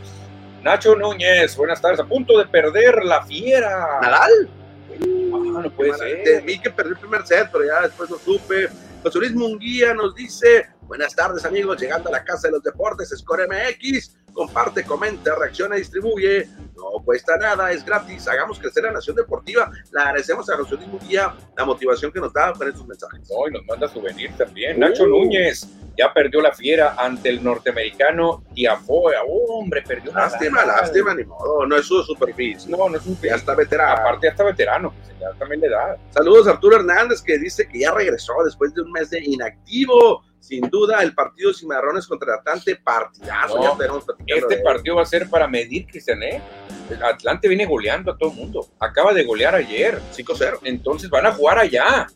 [0.64, 2.00] Nacho Núñez, buenas tardes.
[2.00, 4.00] A punto de perder la fiera.
[4.02, 4.50] ¿Nadal?
[4.94, 6.44] Ah, no puede ser.
[6.44, 8.70] Vi que perdió el primer set, pero ya después lo supe.
[9.04, 11.82] José Luis Munguía nos dice: Buenas tardes, amigos.
[11.82, 14.18] Llegando a la casa de los deportes, Score MX.
[14.34, 16.48] Comparte, comenta, reacciona, distribuye.
[16.76, 18.28] No cuesta nada, es gratis.
[18.28, 19.72] Hagamos crecer la nación deportiva.
[19.92, 23.30] Le agradecemos a Luis Munguía la motivación que nos da con estos mensajes.
[23.30, 24.80] No, y nos manda souvenir también.
[24.80, 25.68] Nacho Núñez
[25.98, 29.14] ya perdió la fiera ante el norteamericano Tiafoe.
[29.28, 31.66] hombre, perdió Lástima, lástima, ni modo.
[31.68, 32.70] No es su superficie.
[32.72, 34.02] No, no es un Ya está veterano.
[34.02, 34.94] Aparte, ya está veterano.
[35.20, 35.98] Ya también le da.
[36.10, 40.24] Saludos a Arturo Hernández, que dice que ya regresó después de un mes de inactivo.
[40.42, 43.58] Sin duda, el partido Cimarrones contra Atlante, partidazo.
[43.58, 46.42] No, ya tenemos platicando Este partido va a ser para medir, Cristian, ¿eh?
[46.90, 48.68] El Atlante viene goleando a todo el mundo.
[48.80, 50.02] Acaba de golear ayer.
[50.12, 50.60] 5-0.
[50.64, 52.08] Entonces van a jugar allá.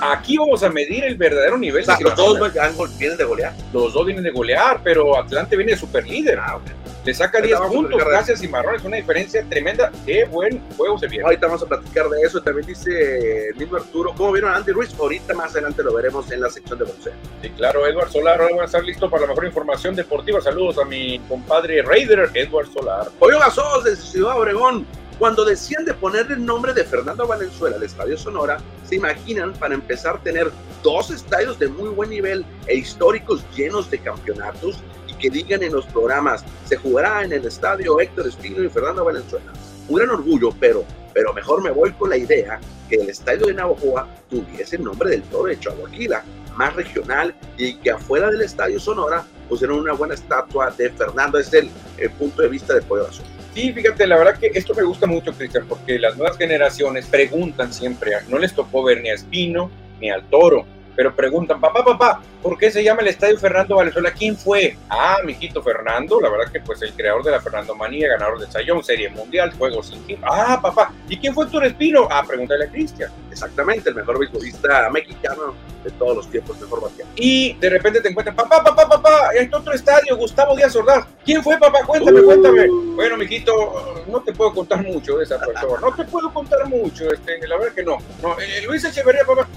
[0.00, 1.84] Aquí vamos a medir el verdadero nivel.
[1.84, 3.52] De los dos vienen de golear.
[3.72, 6.38] Los dos vienen de golear, pero Atlante viene de super líder.
[6.38, 6.80] Ah, ok.
[7.04, 8.84] Le saca Ahorita 10 vamos a puntos gracias Cimarrones.
[8.84, 9.90] Una diferencia tremenda.
[10.04, 11.24] Qué buen juego se viene.
[11.24, 12.42] Ahorita vamos a platicar de eso.
[12.42, 14.94] También dice el mismo Arturo, ¿cómo vieron a Andy Ruiz?
[14.98, 17.12] Ahorita más adelante lo veremos en la sección de boxeo.
[17.42, 20.40] Sí, claro, Edward Solar, ahora van a estar listo para la mejor información deportiva.
[20.40, 23.08] Saludos a mi compadre Raider, Edward Solar.
[23.18, 24.86] Pollo Gasos de Ciudad Obregón.
[25.20, 28.56] Cuando decían de ponerle el nombre de Fernando Valenzuela al Estadio Sonora,
[28.88, 30.50] se imaginan para empezar tener
[30.82, 35.74] dos estadios de muy buen nivel e históricos llenos de campeonatos y que digan en
[35.74, 39.52] los programas, se jugará en el estadio Héctor Espino y Fernando Valenzuela.
[39.88, 43.52] Un gran orgullo, pero, pero mejor me voy con la idea que el estadio de
[43.52, 46.24] Navajoa tuviese el nombre del toro de Chahuaquila,
[46.56, 51.38] más regional y que afuera del estadio Sonora pusieron una buena estatua de Fernando.
[51.38, 51.70] Es el,
[52.18, 53.39] punto de vista de Pollo Gasos.
[53.54, 57.72] Sí, fíjate, la verdad que esto me gusta mucho, Cristian, porque las nuevas generaciones preguntan
[57.72, 60.64] siempre, no les tocó ver ni a Espino ni al Toro,
[61.00, 64.12] pero preguntan, papá, papá, ¿por qué se llama el Estadio Fernando Valenzuela?
[64.12, 64.76] ¿Quién fue?
[64.90, 68.46] Ah, mijito Fernando, la verdad que pues el creador de la Fernando Manía, ganador de
[68.52, 70.18] Sayón, Serie Mundial, Juegos sin fin.
[70.22, 72.06] Ah, papá, ¿y quién fue Héctor Espino?
[72.10, 73.10] Ah, pregúntale a Cristian.
[73.30, 77.14] Exactamente, el mejor beisbolista mexicano de todos los tiempos, mejor bateador.
[77.16, 81.06] Y de repente te encuentran, papá, papá, papá, este otro estadio, Gustavo Díaz Ordaz.
[81.24, 81.78] ¿Quién fue, papá?
[81.86, 82.66] Cuéntame, cuéntame.
[82.94, 85.80] Bueno, mijito, no te puedo contar mucho de esa persona.
[85.80, 87.96] No te puedo contar mucho, este, la verdad que no.
[88.22, 89.48] no eh, Luis Echeverría, papá,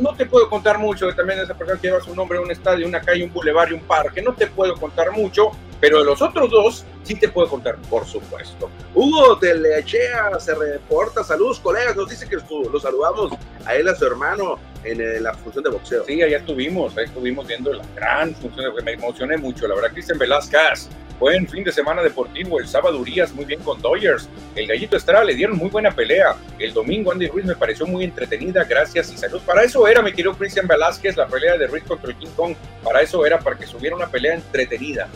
[0.00, 2.86] no te puedo contar mucho también esa persona que lleva su nombre a un estadio,
[2.86, 4.22] una calle, un bulevar y un parque.
[4.22, 5.50] No te puedo contar mucho,
[5.80, 8.70] pero de los otros dos sí te puedo contar, por supuesto.
[8.94, 13.32] Hugo de Leachea se reporta, saludos colegas, nos dice que estuvo- lo saludamos
[13.64, 16.04] a él, a su hermano, en eh, la función de boxeo.
[16.04, 19.92] Sí, allá estuvimos, ahí estuvimos viendo la gran función, que me emocioné mucho, la verdad,
[19.92, 20.88] Cristian Velázquez.
[21.18, 25.22] Buen fin de semana deportivo, el sábado Urias muy bien con Dodgers, el Gallito Estrada
[25.22, 29.16] le dieron muy buena pelea, el domingo Andy Ruiz me pareció muy entretenida, gracias y
[29.16, 29.40] salud.
[29.42, 32.56] Para eso era, mi querido Cristian Velázquez, la pelea de Ruiz contra el King Kong,
[32.82, 35.08] para eso era, para que subiera una pelea entretenida.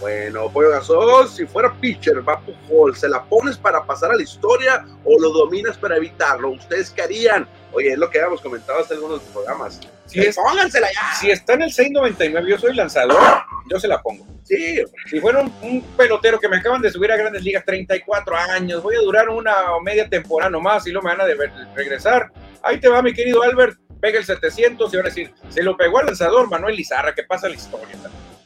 [0.00, 4.22] Bueno, Pollo Gasol, si fuera pitcher, va Pujol, ¿se la pones para pasar a la
[4.22, 6.50] historia o lo dominas para evitarlo?
[6.50, 7.48] ¿Ustedes qué harían?
[7.72, 9.78] Oye, es lo que habíamos comentado hasta en algunos programas.
[10.06, 11.14] Si, es- Póngansela ya.
[11.20, 13.20] si está en el 6.99, yo soy lanzador,
[13.70, 14.26] yo se la pongo.
[14.44, 18.34] Sí, Si fuera un, un pelotero que me acaban de subir a grandes ligas, 34
[18.36, 21.74] años, voy a durar una o media temporada nomás y luego me van a deber-
[21.74, 22.30] regresar.
[22.62, 25.98] Ahí te va, mi querido Albert, pega el 700 y ahora decir, se lo pegó
[25.98, 27.86] al lanzador Manuel Lizarra, que pasa la historia.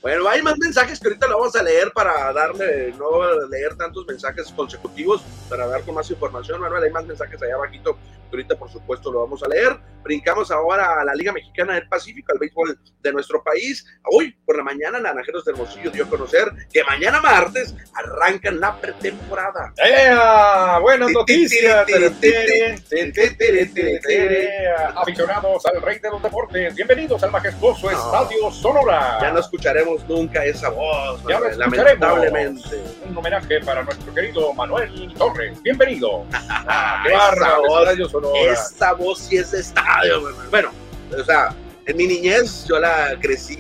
[0.01, 4.05] Bueno, hay más mensajes que ahorita lo vamos a leer para darle, no leer tantos
[4.05, 6.83] mensajes consecutivos, para dar con más información, Manuel.
[6.83, 7.97] Hay más mensajes allá abajito
[8.33, 9.79] que ahorita, por supuesto, lo vamos a leer.
[10.03, 13.87] Brincamos ahora a la Liga Mexicana del Pacífico, al béisbol de nuestro país.
[14.11, 18.75] Hoy, por la mañana, Naranjeros del Hermosillo dio a conocer que mañana martes arrancan la
[18.81, 19.73] pretemporada.
[19.77, 20.79] ¡Ea!
[20.81, 21.87] Buenas Ti, ti, noticias.
[24.97, 27.91] Aficionados al rey de los deportes, bienvenidos al majestuoso.
[27.91, 29.19] Estadio Sonora.
[29.21, 32.83] Ya no escucharemos nunca esa voz, Ya lamentablemente.
[33.07, 35.63] Un homenaje para nuestro querido Manuel Torres.
[35.63, 36.25] Bienvenido.
[36.33, 37.13] Ah, ¡Qué.
[37.13, 38.22] Estadio Sonora.
[38.51, 40.23] Esa voz sí es de estadio.
[40.51, 40.71] Bueno,
[41.19, 41.55] o sea,
[41.87, 43.59] en mi niñez yo la crecí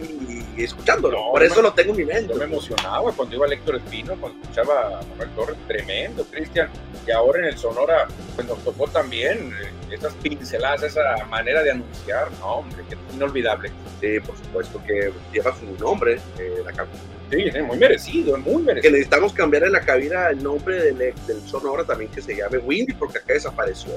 [0.57, 1.31] escuchándolo.
[1.33, 2.33] Por eso lo tengo en mi mente.
[2.33, 6.68] Yo me emocionaba cuando iba a Héctor Espino, cuando escuchaba a Manuel Torres, tremendo, Cristian.
[7.07, 11.72] Y ahora en el Sonora, pues nos tocó también eh, esas pinceladas, esa manera de
[11.72, 12.31] anunciar.
[12.40, 13.70] No, hombre, que inolvidable.
[14.01, 16.87] Sí, por supuesto que lleva su nombre, eh, la
[17.31, 18.83] Sí, muy merecido, muy merecido.
[18.83, 22.59] Que necesitamos cambiar en la cabina el nombre del, del Sonora también que se llame
[22.59, 23.90] Windy, porque acá desapareció.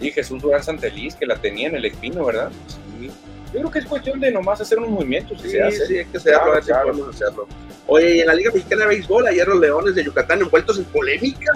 [0.00, 2.50] Y Jesús Durán Santeliz, que la tenía en el Espino, ¿verdad?
[2.98, 3.10] Sí.
[3.52, 5.86] Yo creo que es cuestión de nomás hacer un movimiento, si sí, se hace.
[5.86, 7.48] Sí, es que se claro, a podemos hacerlo.
[7.86, 10.84] Oye, y en la Liga Mexicana de Béisbol, ayer los Leones de Yucatán envueltos en
[10.84, 11.52] polémica.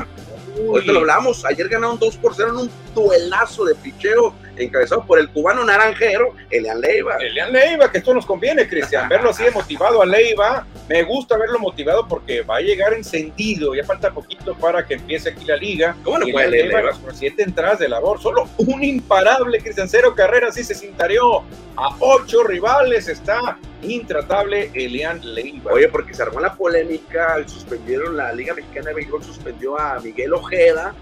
[0.68, 5.04] Hoy te lo hablamos, ayer ganaron 2 por 0 en un duelazo de picheo encabezado
[5.04, 7.16] por el cubano naranjero, Elian Leiva.
[7.20, 10.66] Elian Leiva, que esto nos conviene, Cristian, verlo así de motivado a Leiva.
[10.88, 15.30] Me gusta verlo motivado porque va a llegar encendido, ya falta poquito para que empiece
[15.30, 15.96] aquí la liga.
[16.04, 16.92] ¿Cómo lo puede Leiva?
[16.92, 21.42] Con siete entradas de labor, solo un imparable, Cristian, cero carreras, sí se cintareó
[21.76, 25.72] a ocho rivales, está intratable Elian Leiva.
[25.72, 30.32] Oye, porque se armó la polémica, suspendieron la Liga Mexicana de Béisbol, suspendió a Miguel
[30.32, 30.94] Ojeda,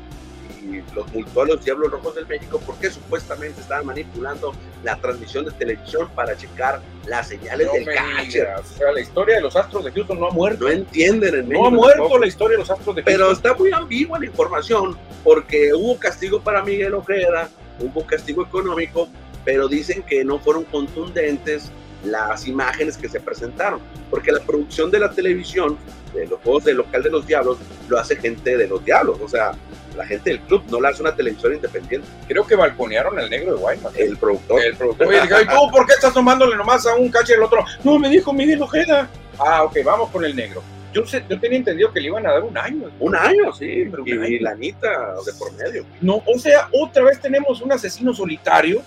[0.94, 5.53] los multó a los Diablos Rojos del México porque supuestamente estaban manipulando la transmisión de
[5.53, 8.48] televisión para checar las señales del catcher.
[8.59, 10.64] O sea, la historia de los Astros de Houston no ha muerto.
[10.64, 13.20] No entienden en No ha muerto la historia de los Astros de Houston.
[13.20, 17.48] Pero está muy ambigua la información porque hubo castigo para Miguel Ojeda,
[17.81, 19.09] hubo castigo económico,
[19.44, 21.70] pero dicen que no fueron contundentes
[22.05, 25.79] las imágenes que se presentaron, porque la producción de la televisión,
[26.14, 29.29] de los juegos del local de los Diablos, lo hace gente de los Diablos, o
[29.29, 29.53] sea,
[29.97, 32.07] la gente del club, no la hace una televisora independiente.
[32.27, 33.97] Creo que balconearon al negro de Guaymas.
[33.97, 34.63] El productor.
[34.63, 35.07] El productor.
[35.07, 37.65] Oye, ¿y tú por qué estás tomándole nomás a un catcher el otro?
[37.85, 39.09] No, me dijo Miguel Ojeda.
[39.39, 40.63] Ah, ok, vamos con el negro.
[40.93, 42.91] Yo, sé, yo tenía entendido que le iban a dar un año.
[43.01, 45.87] Un año, sí, pero y, la lanita de por medio.
[46.01, 48.83] No, o sea, otra vez tenemos un asesino solitario.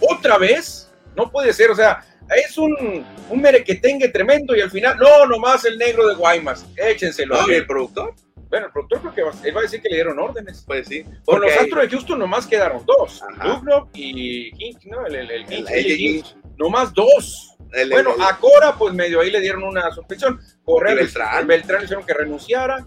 [0.00, 0.88] Otra vez.
[1.16, 2.04] No puede ser, o sea,
[2.36, 6.64] es un, un merequetengue tremendo y al final, no, nomás el negro de Guaymas.
[6.76, 7.36] Échenselo.
[7.48, 8.14] ¿Y el productor?
[8.50, 10.64] Bueno, el productor creo que va, él va a decir que le dieron órdenes.
[10.66, 11.04] Pues sí.
[11.24, 13.22] Con los Astros de Houston nomás quedaron dos.
[13.42, 15.06] Dubnov y Hinch, ¿no?
[15.06, 16.24] El, el, el, el
[16.58, 17.56] Nomás dos.
[17.90, 20.40] bueno, a Cora, pues medio ahí le dieron una suspensión.
[20.64, 21.46] Correa, Beltrán.
[21.46, 22.86] Beltrán le hicieron que renunciara,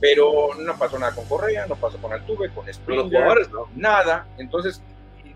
[0.00, 3.48] pero no pasó nada con Correa, no pasó con Altuve, con Springer.
[3.74, 4.28] Nada.
[4.38, 4.82] Entonces,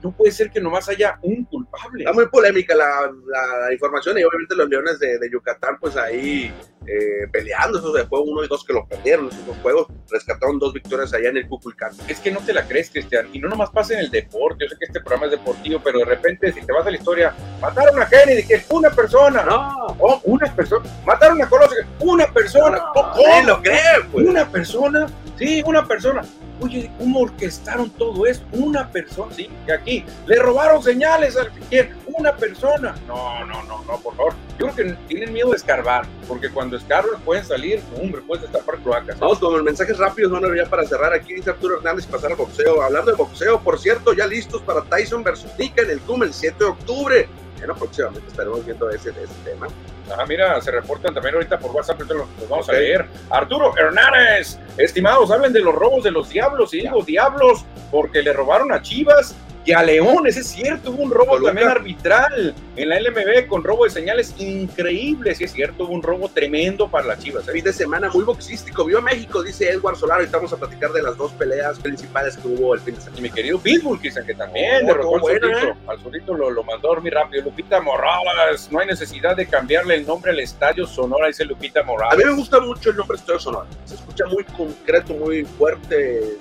[0.02, 2.04] no puede ser que nomás haya un culpable.
[2.04, 6.52] Está muy polémica la, la, información y obviamente los Leones de, de Yucatán pues ahí
[6.86, 7.78] eh, peleando.
[7.78, 11.12] Esos de juego uno y dos que lo perdieron esos dos juegos, rescataron dos victorias
[11.14, 11.92] allá en el Cuculcán.
[12.08, 14.70] Es que no te la crees, Cristian, y no nomás pasa en el deporte, yo
[14.70, 17.34] sé que este programa es deportivo, pero de repente si te vas a la historia,
[17.60, 22.26] mataron a Kennedy, que es una persona, no, oh, una persona, mataron a Colosio, una
[22.32, 24.26] persona, no, oh, lo cree, pues.
[24.26, 25.06] Una persona,
[25.42, 26.22] sí, una persona
[26.62, 28.42] Oye, ¿cómo orquestaron todo eso?
[28.52, 32.94] Una persona, sí, que aquí le robaron señales al piquer, una persona.
[33.08, 34.34] No, no, no, no, por favor.
[34.60, 38.78] Yo creo que tienen miedo de escarbar, porque cuando escarban pueden salir, hombre, puedes destapar
[38.78, 39.18] cloacas.
[39.18, 42.36] Vamos con los mensajes rápidos, bueno, ya para cerrar aquí, dice Arturo Hernández, pasar al
[42.36, 42.80] boxeo.
[42.80, 46.32] Hablando de boxeo, por cierto, ya listos para Tyson versus Nika en el CUM el
[46.32, 47.28] 7 de octubre.
[47.58, 49.66] Bueno, próximamente estaremos viendo ese, ese tema.
[50.10, 53.06] Ah, mira, se reportan también ahorita por WhatsApp, los, los vamos a leer.
[53.30, 58.32] Arturo Hernández, estimados, hablen de los robos de los diablos, y digo diablos, porque le
[58.32, 62.98] robaron a Chivas y a Leones, es cierto, hubo un robo también arbitral en la
[62.98, 67.20] LMB con robo de señales increíbles, sí es cierto, hubo un robo tremendo para las
[67.20, 67.46] Chivas.
[67.46, 67.52] ¿eh?
[67.52, 71.02] Fin de semana muy boxístico, viva México, dice Edward Solaro, y estamos a platicar de
[71.02, 73.20] las dos peleas principales que hubo el fin de semana.
[73.20, 75.74] Y mi querido Pitbull, que también derrotó al bueno, ¿eh?
[75.86, 77.44] al solito lo, lo, mandó a dormir rápido.
[77.44, 82.14] Lupita Morales, no hay necesidad de cambiarle el nombre al Estadio Sonora, dice Lupita Morales.
[82.14, 86.36] A mí me gusta mucho el nombre Estadio Sonora, se escucha muy concreto, muy fuerte,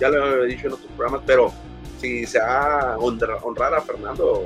[0.00, 1.52] ya lo he dicho en otros programas, pero
[2.00, 4.42] si se va a honrar a Fernando.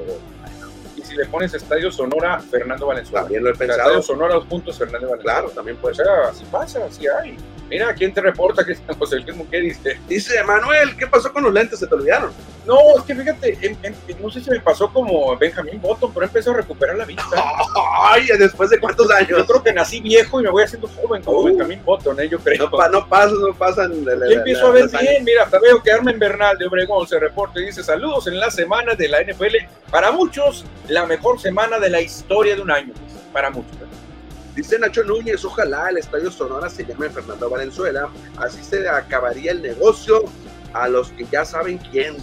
[0.97, 3.23] Y si le pones Estadio Sonora, Fernando Valenzuela.
[3.23, 3.81] También lo he pensado.
[3.81, 5.39] Estadio Sonora, dos puntos, Fernando Valenzuela.
[5.41, 6.09] Claro, también puede ser.
[6.09, 7.37] así pasa, así hay.
[7.71, 10.01] Mira, ¿quién te reporta que José Luis ¿qué dice?
[10.09, 11.79] Dice, Manuel, ¿qué pasó con los lentes?
[11.79, 12.33] ¿Se te olvidaron?
[12.67, 13.77] No, es que fíjate,
[14.21, 17.25] no sé si me pasó como Benjamín Button, pero empezó a recuperar la vista.
[18.03, 19.31] Ay, ¿después de cuántos años?
[19.31, 22.29] Yo creo que nací viejo y me voy haciendo joven como uh, Benjamín Button, ¿eh?
[22.29, 22.65] yo creo.
[22.65, 24.05] No, pa, no pasa, no pasan.
[24.05, 27.61] Yo empiezo a ver bien, mira, hasta veo que Armen Bernal de Obregón se reporta
[27.61, 29.57] y dice, saludos en la semana de la NFL.
[29.91, 32.93] Para muchos, la mejor semana de la historia de un año.
[33.33, 33.75] Para muchos.
[33.75, 34.00] ¿eh?
[34.55, 39.63] Dice Nacho Núñez, ojalá el Estadio Sonora se llame Fernando Valenzuela, así se acabaría el
[39.63, 40.25] negocio
[40.73, 42.17] a los que ya saben quién.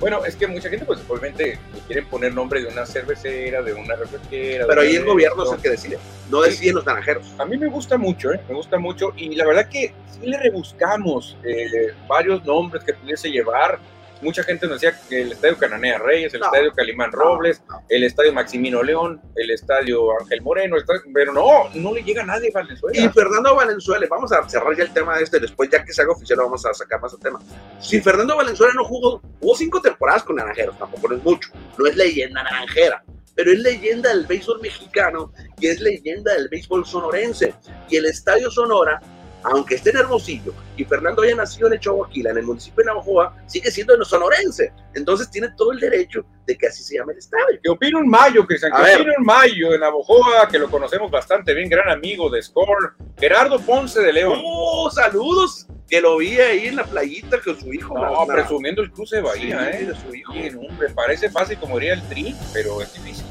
[0.00, 3.96] Bueno, es que mucha gente pues obviamente quieren poner nombre de una cervecera, de una
[3.96, 4.66] refresquera.
[4.68, 5.98] Pero ahí el gobierno es el que decide,
[6.30, 7.34] no deciden los naranjeros.
[7.38, 8.40] A mí me gusta mucho, ¿eh?
[8.48, 13.28] me gusta mucho y la verdad que sí le rebuscamos eh, varios nombres que pudiese
[13.30, 13.80] llevar
[14.20, 18.32] mucha gente nos decía que el estadio Cananea Reyes, el estadio Calimán Robles, el estadio
[18.32, 20.76] Maximino León, el estadio Ángel Moreno,
[21.12, 22.98] pero no, no le llega nadie a Valenzuela.
[22.98, 26.02] Y Fernando Valenzuela, vamos a cerrar ya el tema de este, después ya que se
[26.02, 27.38] haga oficial vamos a sacar más el tema.
[27.80, 31.96] Si Fernando Valenzuela no jugó, jugó cinco temporadas con Naranjeros, tampoco es mucho, no es
[31.96, 33.02] leyenda naranjera
[33.38, 37.54] pero es leyenda del béisbol mexicano y es leyenda del béisbol sonorense.
[37.88, 39.00] Y el Estadio Sonora
[39.42, 43.36] aunque esté en Hermosillo y Fernando haya nacido en Chihuahua, en el municipio de Navajoa,
[43.46, 44.72] sigue siendo de sonorense.
[44.94, 47.60] Entonces tiene todo el derecho de que así se llame el estadio.
[47.62, 48.72] ¿Qué opina un Mayo, Cristian?
[48.72, 52.94] ¿Qué opina un Mayo de Navajoa, que lo conocemos bastante bien, gran amigo de Score?
[53.18, 54.40] Gerardo Ponce de León.
[54.44, 55.66] ¡Oh, saludos!
[55.88, 57.98] Que lo vi ahí en la playita con su hijo.
[57.98, 59.86] No, presumiendo el cruce de Bahía, ¿eh?
[59.86, 60.34] De su hijo.
[60.78, 63.24] me parece fácil como diría el tri, pero es difícil.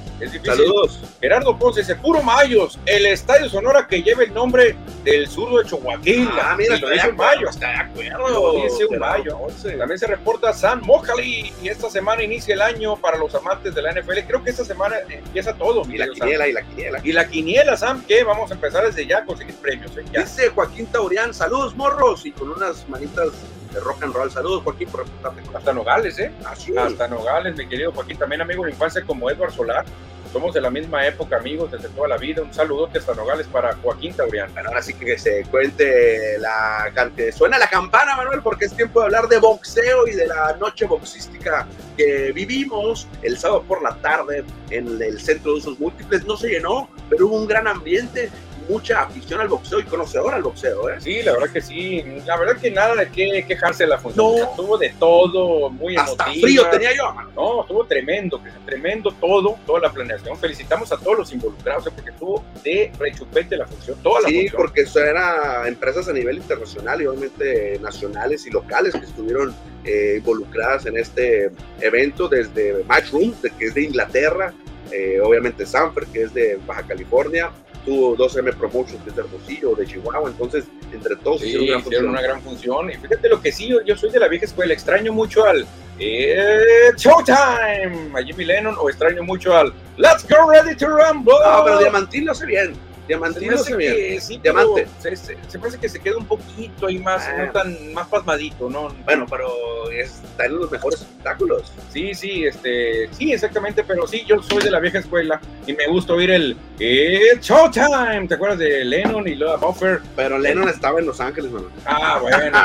[0.43, 0.99] Saludos.
[1.21, 5.65] Gerardo Ponce dice, puro Mayos, el estadio Sonora que lleva el nombre del zurdo de
[5.65, 5.95] Chihuahua.
[6.41, 7.49] Ah, mira, lo dice un Mayo.
[7.49, 8.63] Está de acuerdo.
[8.63, 9.37] Dice un Mayo.
[9.77, 13.81] También se reporta San Mojali y esta semana inicia el año para los amantes de
[13.81, 14.19] la NFL.
[14.27, 15.83] Creo que esta semana empieza todo.
[15.87, 16.99] Y la quiniela, y la quiniela.
[17.03, 19.95] Y la quiniela, Sam, que vamos a empezar desde ya a conseguir premios.
[19.97, 20.03] ¿eh?
[20.11, 23.29] Dice Joaquín Taurián, saludos morros, y con unas manitas
[23.77, 24.31] de rock and roll.
[24.31, 25.41] Saludos, Joaquín, por reportarte.
[25.55, 26.31] Hasta Nogales, ¿eh?
[26.45, 29.85] Así Hasta Nogales, mi querido Joaquín, también amigo de infancia como Edward Solar
[30.31, 32.41] somos de la misma época, amigos, desde toda la vida.
[32.41, 34.53] Un saludote hasta Nogales para Joaquín Taurián.
[34.53, 37.31] Bueno, ahora sí que se cuente la cantidad.
[37.31, 40.85] Suena la campana, Manuel, porque es tiempo de hablar de boxeo y de la noche
[40.85, 46.25] boxística que vivimos el sábado por la tarde en el centro de usos múltiples.
[46.25, 48.29] No se llenó, pero hubo un gran ambiente
[48.67, 50.97] mucha afición al boxeo y conocedor al boxeo, ¿eh?
[50.99, 52.03] Sí, la verdad que sí.
[52.25, 54.25] La verdad que nada de qué quejarse de la función.
[54.25, 54.43] No.
[54.43, 57.13] Estuvo de todo, muy Hasta frío tenía yo.
[57.35, 60.37] No, estuvo tremendo, tremendo todo, toda la planeación.
[60.37, 61.91] Felicitamos a todos los involucrados, ¿eh?
[61.95, 66.37] porque estuvo de rechupete la función, toda la Sí, porque eso era empresas a nivel
[66.37, 73.33] internacional y obviamente nacionales y locales que estuvieron eh, involucradas en este evento, desde Matchroom,
[73.57, 74.53] que es de Inglaterra,
[74.91, 77.51] eh, obviamente Sanfer, que es de Baja California,
[77.87, 82.91] tuvo 2M Promotions de Hermosillo, de Chihuahua, entonces entre todos hicieron, una, gran función.
[82.91, 85.65] Y fíjate lo que sí, yo, soy de la vieja escuela, extraño mucho al
[85.97, 91.33] eh, Showtime a Jimmy Lennon o extraño mucho al Let's Go Ready to Rumble.
[91.33, 92.75] No, pero Diamantín lo hace bien.
[93.07, 94.87] Diamantino se, que, sí, Diamante.
[94.99, 97.51] Se, se, parece que se queda un poquito ahí más, no ah.
[97.51, 98.89] tan más pasmadito, ¿no?
[99.05, 99.49] Bueno, pero
[99.91, 101.71] está en los mejores espectáculos.
[101.91, 105.87] Sí, sí, este, sí, exactamente, pero sí, yo soy de la vieja escuela y me
[105.87, 108.27] gusta oír el It's Showtime.
[108.27, 110.01] ¿Te acuerdas de Lennon y Lola Buffer?
[110.15, 111.69] Pero Lennon estaba en Los Ángeles, mano.
[111.85, 112.57] Ah, bueno.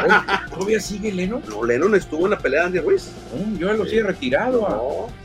[0.51, 1.43] ¿Todavía sigue Lennon?
[1.49, 3.13] No, Lennon estuvo en la pelea de Andy Ruiz.
[3.59, 4.61] yo lo sigue retirado.
[4.61, 5.22] No.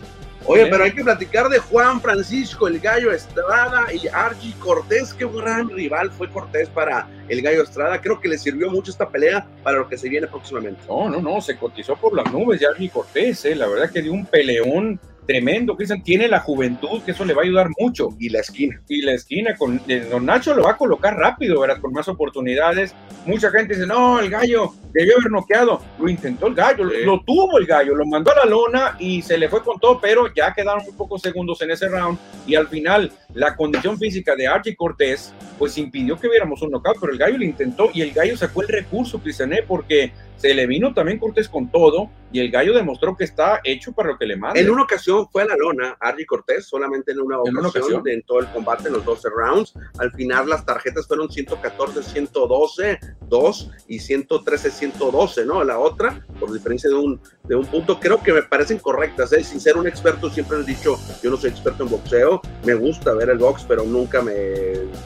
[0.50, 5.14] Oye, pero hay que platicar de Juan Francisco, el Gallo Estrada y Archie Cortés.
[5.14, 8.00] Qué gran rival fue Cortés para el Gallo Estrada.
[8.00, 10.80] Creo que le sirvió mucho esta pelea para lo que se viene próximamente.
[10.88, 13.43] No, no, no, se cotizó por las nubes de Archie Cortés.
[13.43, 13.56] ¿eh?
[13.56, 17.41] La verdad que dio un peleón tremendo, Cristian, tiene la juventud, que eso le va
[17.41, 18.09] a ayudar mucho.
[18.17, 18.82] Y la esquina.
[18.88, 21.80] Y la esquina, con eh, Don Nacho lo va a colocar rápido, ¿verdad?
[21.80, 22.95] Con más oportunidades.
[23.25, 25.82] Mucha gente dice, no, el gallo debió haber noqueado.
[25.99, 29.38] Lo intentó el gallo, lo, tuvo el gallo, lo mandó a la lona y se
[29.38, 32.17] le fue con todo, pero ya quedaron muy pocos segundos en ese round.
[32.47, 36.97] Y al final, la condición física de Archie Cortés, pues impidió que viéramos un knockout,
[37.01, 39.63] pero el gallo lo intentó y el gallo sacó el recurso, Cristian, ¿eh?
[39.67, 43.91] porque se le vino también Cortés con todo y el gallo demostró que está hecho
[43.93, 44.59] para lo que le manda.
[44.59, 48.39] En una ocasión fue a la lona, Archie Cortés, solamente en una ocasión, ¿En, todo
[48.39, 49.73] el combate, en los 12 rounds.
[49.97, 55.63] Al final las tarjetas fueron 114, 112, 2 y 113, 112, ¿no?
[55.63, 59.31] La otra, por diferencia de un, de un punto, creo que me parecen correctas.
[59.33, 59.43] ¿eh?
[59.43, 63.13] Sin ser un experto, siempre he dicho, yo no soy experto en boxeo, me gusta
[63.13, 64.35] ver el box, pero nunca me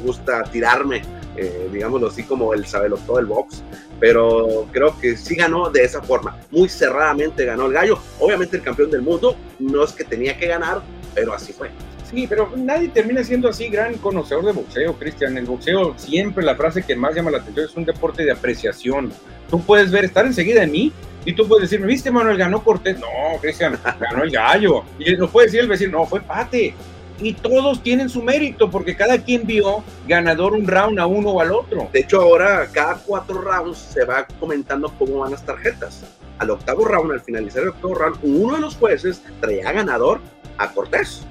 [0.04, 1.04] gusta tirarme,
[1.38, 3.64] eh, digámoslo así, como el sabelo todo el box
[4.02, 6.38] pero creo que sí ganó de esa forma.
[6.52, 8.00] Muy cerradamente ganó el gallo.
[8.20, 10.82] Obviamente el campeón del mundo no es que tenía que ganar,
[11.14, 11.70] pero así fue.
[12.10, 15.38] Sí, pero nadie termina siendo así gran conocedor de boxeo, Cristian.
[15.38, 19.14] El boxeo siempre la frase que más llama la atención es un deporte de apreciación.
[19.50, 20.92] Tú puedes ver, estar enseguida de mí
[21.24, 22.38] y tú puedes decir, ¿viste, Manuel?
[22.38, 23.00] Ganó Cortés.
[23.00, 23.08] No,
[23.40, 24.84] Cristian, ganó el gallo.
[25.00, 26.74] Y nos puede decir el vecino, no, fue pate
[27.22, 31.42] y todos tienen su mérito porque cada quien vio ganador un round a uno o
[31.42, 31.88] al otro.
[31.94, 36.04] De hecho, ahora cada cuatro rounds se va comentando cómo van las tarjetas.
[36.40, 40.20] Al octavo round, al finalizar el octavo round, uno de los jueces traía ganador
[40.58, 41.26] a Cortés.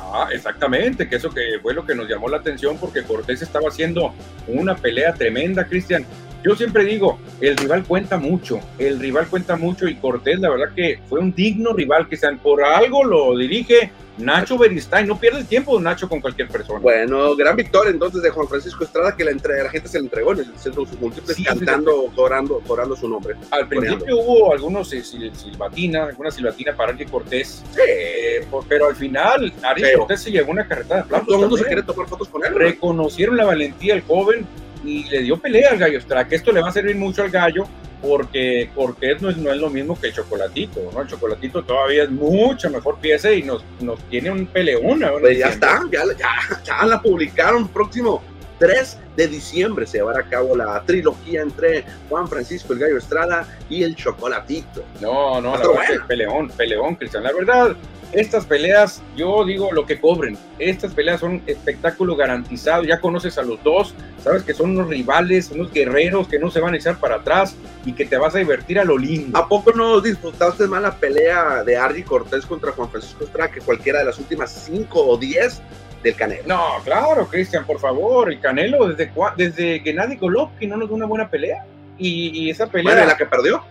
[0.00, 3.68] Ah, exactamente, que eso que fue lo que nos llamó la atención porque Cortés estaba
[3.68, 4.14] haciendo
[4.46, 6.04] una pelea tremenda, Cristian.
[6.42, 10.72] yo siempre digo, el rival cuenta mucho, el rival cuenta mucho y Cortés, la verdad
[10.74, 15.40] que fue un digno rival que sean por algo lo dirige Nacho Beristain, no pierde
[15.40, 16.80] el tiempo Nacho con cualquier persona.
[16.80, 20.04] Bueno, gran victoria entonces de Juan Francisco Estrada que la, entre, la gente se le
[20.04, 23.36] entregó en el centro de sus múltiples cantando, cobrando, cobrando su nombre.
[23.50, 29.52] Al principio hubo algunos eh, silbatina, alguna silbatina para Ari Cortés, eh, pero al final
[29.62, 32.54] Ari Cortés se llevó una carretada Todo el mundo se quiere tomar fotos con él.
[32.54, 34.46] Reconocieron la valentía del joven
[34.84, 37.30] y le dio pelea al gallo Estrada, que esto le va a servir mucho al
[37.30, 37.66] gallo
[38.00, 41.02] porque Cortés no es, no es lo mismo que el Chocolatito, ¿no?
[41.02, 45.02] El Chocolatito todavía es mucha mejor pieza y nos, nos tiene un peleón.
[45.20, 48.22] Pues ya está, ya, ya, ya, la publicaron próximo
[48.58, 53.46] 3 de diciembre se llevará a cabo la trilogía entre Juan Francisco el Gallo Estrada
[53.68, 54.84] y el Chocolatito.
[55.00, 57.22] No, no, la verdad peleón, peleón, Cristian.
[57.22, 57.76] La verdad,
[58.12, 60.38] estas peleas, yo digo lo que cobren.
[60.58, 62.84] Estas peleas son espectáculo garantizado.
[62.84, 66.60] Ya conoces a los dos, sabes que son unos rivales, unos guerreros que no se
[66.60, 67.54] van a echar para atrás
[67.84, 69.38] y que te vas a divertir a lo lindo.
[69.38, 73.60] ¿A poco no disfrutaste más la pelea de Argy Cortés contra Juan Francisco Estrada que
[73.60, 75.60] cualquiera de las últimas cinco o diez
[76.02, 76.44] del Canelo?
[76.46, 78.32] No, claro, Cristian, por favor.
[78.32, 81.64] El Canelo, desde, desde que nadie Golovkin no nos dio una buena pelea.
[82.00, 82.94] Y, esa pelea.
[82.94, 83.62] Bueno, la que perdió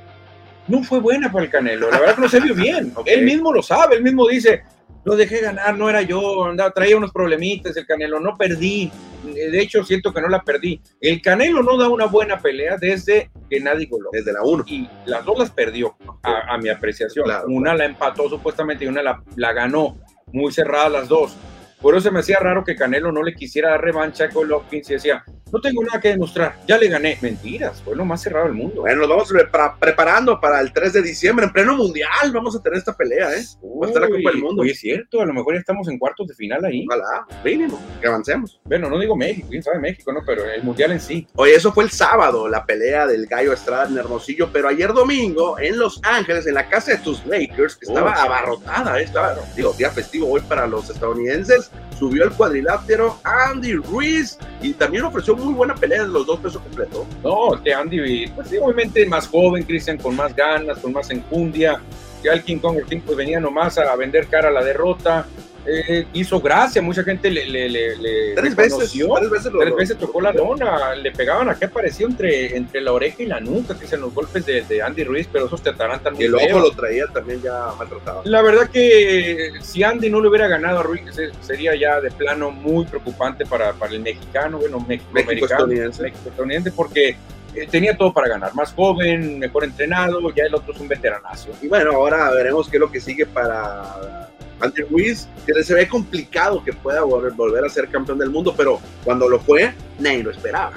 [0.67, 1.89] no fue buena para el Canelo.
[1.89, 2.93] La verdad que no se vio bien.
[3.05, 4.63] Él mismo lo sabe, él mismo dice,
[5.03, 8.91] lo dejé ganar, no era yo, andaba, traía unos problemitas el Canelo, no perdí.
[9.23, 10.81] De hecho, siento que no la perdí.
[10.99, 14.09] El Canelo no da una buena pelea desde que nadie goló.
[14.11, 14.65] Desde la 1.
[14.67, 17.25] Y las dos las perdió, a, mi apreciación.
[17.47, 19.97] una la empató supuestamente y una la, la ganó.
[20.33, 21.35] Muy cerrada las dos.
[21.81, 24.81] Por eso se me hacía raro que Canelo no le quisiera dar revancha a Golovkin
[24.85, 27.17] y decía, no tengo nada que demostrar, ya le gané.
[27.21, 28.81] Mentiras, fue lo más cerrado del mundo.
[28.81, 29.33] Bueno, nos vamos
[29.79, 33.43] preparando para el 3 de diciembre, en pleno mundial, vamos a tener esta pelea, ¿eh?
[33.63, 34.63] Va a estar la Copa del Mundo.
[34.63, 36.85] es cierto, a lo mejor ya estamos en cuartos de final ahí.
[36.87, 38.59] Ojalá, mínimo, que avancemos.
[38.65, 40.21] Bueno, no digo México, quién sabe México, ¿no?
[40.25, 41.27] Pero el mundial en sí.
[41.35, 45.57] Oye, eso fue el sábado, la pelea del Gallo Estrada en Hermosillo, pero ayer domingo,
[45.59, 49.03] en Los Ángeles, en la casa de tus Lakers, que estaba abarrotada, ¿eh?
[49.03, 51.66] estaba, digo, día festivo hoy para los estadounidenses,
[51.97, 56.61] subió el cuadrilátero Andy Ruiz y también ofreció muy buena pelea en los dos pesos
[56.61, 57.05] completos.
[57.23, 61.81] No, que Andy, pues obviamente más joven, Cristian, con más ganas, con más enjundia.
[62.23, 65.25] Ya el King Kong el pues venía nomás a vender cara a la derrota.
[65.69, 70.21] Eh, hizo gracia, mucha gente le, le, le, tres, veces, tres veces, tres veces tocó
[70.21, 73.99] la lona, le pegaban aquí apareció entre, entre la oreja y la nuca, que sean
[73.99, 76.71] los golpes de, de, Andy Ruiz, pero esos te atarantan muy Y el ojo lo
[76.71, 78.21] traía también ya maltratado.
[78.23, 81.01] La verdad que si Andy no le hubiera ganado a Ruiz,
[81.41, 86.01] sería ya de plano muy preocupante para, para el mexicano, bueno, México, estadounidense.
[86.01, 87.17] México estadounidense, porque
[87.55, 91.49] eh, tenía todo para ganar, más joven, mejor entrenado, ya el otro es un veteranazo.
[91.61, 94.29] Y bueno, ahora veremos qué es lo que sigue para
[94.59, 98.79] Andy Ruiz, que se ve complicado que pueda volver a ser campeón del mundo, pero
[99.03, 100.73] cuando lo fue, nadie lo esperaba.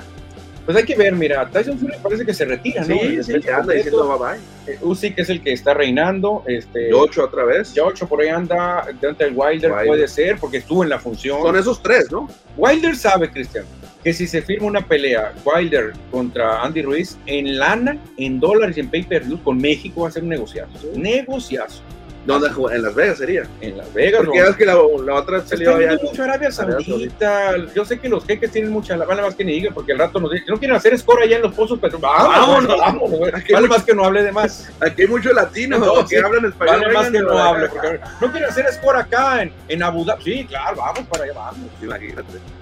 [0.71, 2.95] Pues hay que ver, mira, Tyson Fury parece que se retira, ¿no?
[2.95, 4.73] Sí, sí, anda diciendo bye bye.
[4.73, 6.45] Eh, Usyk es el que está reinando.
[6.47, 7.75] Este, ocho otra vez.
[7.83, 8.87] ocho por ahí anda.
[9.01, 11.43] Deontay Wilder, Wilder puede ser, porque estuvo en la función.
[11.43, 12.29] Son esos tres, ¿no?
[12.57, 13.65] Wilder sabe, Cristian,
[14.05, 18.81] que si se firma una pelea Wilder contra Andy Ruiz, en lana, en dólares y
[18.81, 20.73] en pay-per-view, con México va a ser un negociazo.
[20.95, 21.83] Negociazo.
[22.27, 23.45] ¿Dónde En Las Vegas sería.
[23.61, 24.23] En Las Vegas.
[24.25, 25.97] Porque es que la, la otra salió allá.
[26.03, 27.57] mucho Arabia Saudita.
[27.75, 28.97] Yo sé que los jeques tienen mucha.
[28.97, 30.47] Vale más que ni diga, porque el rato nos dicen.
[30.49, 33.11] No quieren hacer score allá en los pozos, pero vamos, vamos.
[33.53, 34.71] Vale más que no hable de más.
[34.81, 36.81] Aquí hay mucho latino no, que hablan español.
[36.81, 37.69] Vale más que no hable.
[37.69, 40.23] Porque no quieren hacer score acá en, en Abu Dhabi.
[40.23, 41.71] Sí, claro, vamos para allá, vamos.
[41.83, 42.60] Imagínate.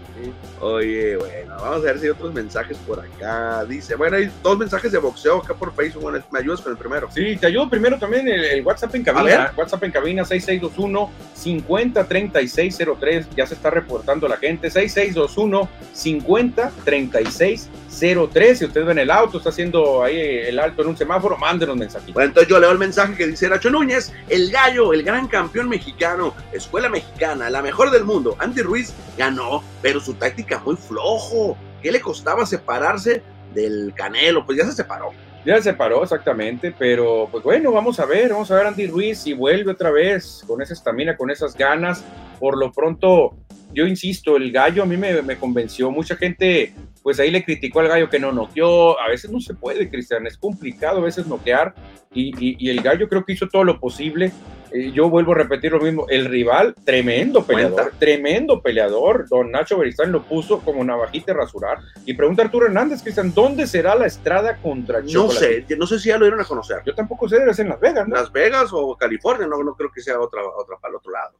[0.60, 3.64] Oye, bueno, vamos a ver si hay otros mensajes por acá.
[3.64, 6.02] Dice, bueno, hay dos mensajes de boxeo acá por Facebook.
[6.02, 7.08] Bueno, ¿me ayudas con el primero?
[7.12, 9.52] Sí, te ayudo primero también el, WhatsApp en cabina.
[9.56, 13.28] WhatsApp en cabina 6621 503603.
[13.36, 14.70] Ya se está reportando la gente.
[14.70, 18.58] 6621 503603.
[18.58, 21.76] Si usted ve en el auto, está haciendo ahí el alto en un semáforo, mándenos
[21.76, 22.14] mensajitos.
[22.14, 25.68] Bueno, entonces yo leo el mensaje que dice Nacho Núñez, el gallo, el gran campeón
[25.68, 28.36] mexicano, escuela mexicana, la mejor del mundo.
[28.38, 31.56] Andy Ruiz ganó, pero su táctica muy flojo.
[31.82, 33.22] ¿Qué le costaba separarse
[33.54, 34.46] del Canelo?
[34.46, 35.10] Pues ya se separó.
[35.44, 39.18] Ya se separó, exactamente, pero pues bueno, vamos a ver, vamos a ver Andy Ruiz
[39.18, 42.02] si vuelve otra vez con esa estamina, con esas ganas.
[42.40, 43.36] Por lo pronto,
[43.74, 45.90] yo insisto, el gallo a mí me, convenció.
[45.90, 48.98] Mucha gente, pues ahí le criticó al gallo que no noqueó.
[48.98, 51.74] A veces no se puede, Cristian, es complicado a veces noquear.
[52.14, 54.32] Y, el gallo creo que hizo todo lo posible.
[54.72, 56.06] Yo vuelvo a repetir lo mismo.
[56.08, 59.28] El rival, tremendo peleador, tremendo peleador.
[59.28, 61.78] Don Nacho Beristain lo puso como navajita rasurar.
[62.04, 66.08] Y pregunta Arturo Hernández, Cristian, ¿dónde será la estrada contra No sé, no sé si
[66.08, 66.78] ya lo dieron a conocer.
[66.84, 68.16] Yo tampoco sé, debe ser en Las Vegas, ¿no?
[68.16, 71.38] Las Vegas o California, no, no creo que sea otra, otra para el otro lado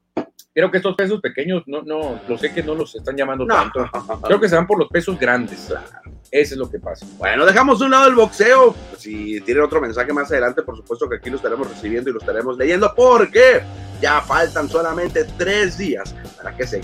[0.59, 3.89] creo que estos pesos pequeños no, no, lo sé que no los están llamando tanto.
[4.27, 5.73] Creo que se van por los pesos grandes.
[6.31, 7.07] Eso es lo que pasa.
[7.17, 8.75] Bueno, dejamos de un lado el boxeo.
[8.99, 12.19] Si tienen otro mensaje más adelante, por supuesto que aquí lo estaremos recibiendo y lo
[12.19, 13.63] estaremos leyendo, porque
[14.01, 16.83] ya faltan solamente tres días para que se,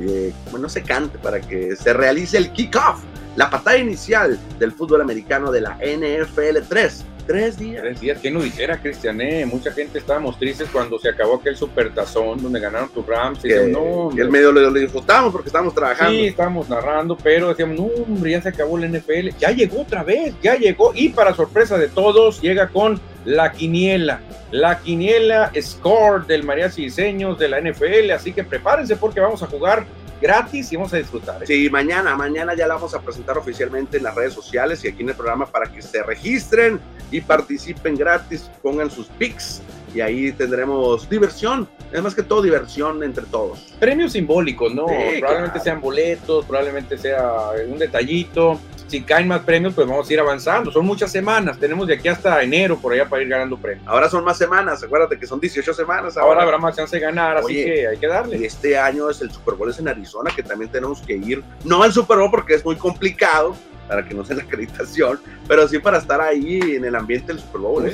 [0.00, 3.00] eh, bueno, se cante, para que se realice el kickoff,
[3.36, 7.82] la patada inicial del fútbol americano de la NFL 3 Tres días.
[7.82, 8.18] Tres días.
[8.22, 9.44] ¿Quién lo dijera, Cristiané?
[9.46, 13.44] Mucha gente estábamos tristes cuando se acabó aquel supertazón donde ganaron tus Rams.
[13.44, 16.12] Y no, el medio lo, disfrutamos porque estábamos trabajando.
[16.12, 19.30] Sí, estábamos narrando, pero decíamos, no, hombre, ya se acabó la NFL.
[19.40, 20.92] Ya llegó otra vez, ya llegó.
[20.94, 24.20] Y para sorpresa de todos, llega con la quiniela.
[24.52, 28.12] La quiniela score del Mariachi Diseños de la NFL.
[28.12, 29.84] Así que prepárense porque vamos a jugar
[30.20, 31.42] gratis y vamos a disfrutar.
[31.42, 31.46] ¿eh?
[31.46, 35.02] Sí, mañana, mañana ya la vamos a presentar oficialmente en las redes sociales y aquí
[35.02, 39.62] en el programa para que se registren y participen gratis, pongan sus pics
[39.94, 43.74] y ahí tendremos diversión, es más que todo diversión entre todos.
[43.78, 44.86] Premios simbólicos, ¿no?
[45.18, 48.60] probablemente sean boletos, probablemente sea un detallito.
[48.88, 50.70] Si caen más premios, pues vamos a ir avanzando.
[50.70, 53.86] Son muchas semanas, tenemos de aquí hasta enero por allá para ir ganando premios.
[53.86, 56.16] Ahora son más semanas, acuérdate que son 18 semanas.
[56.16, 58.44] Ahora, habrá más chance de ganar, así que hay que darle.
[58.46, 61.42] Este año es el Super Bowl es en Arizona, que también tenemos que ir.
[61.64, 63.56] No al Super Bowl porque es muy complicado,
[63.86, 67.40] para que no sea la acreditación, pero sí para estar ahí en el ambiente del
[67.40, 67.86] Super Bowl.
[67.86, 67.92] ¿eh?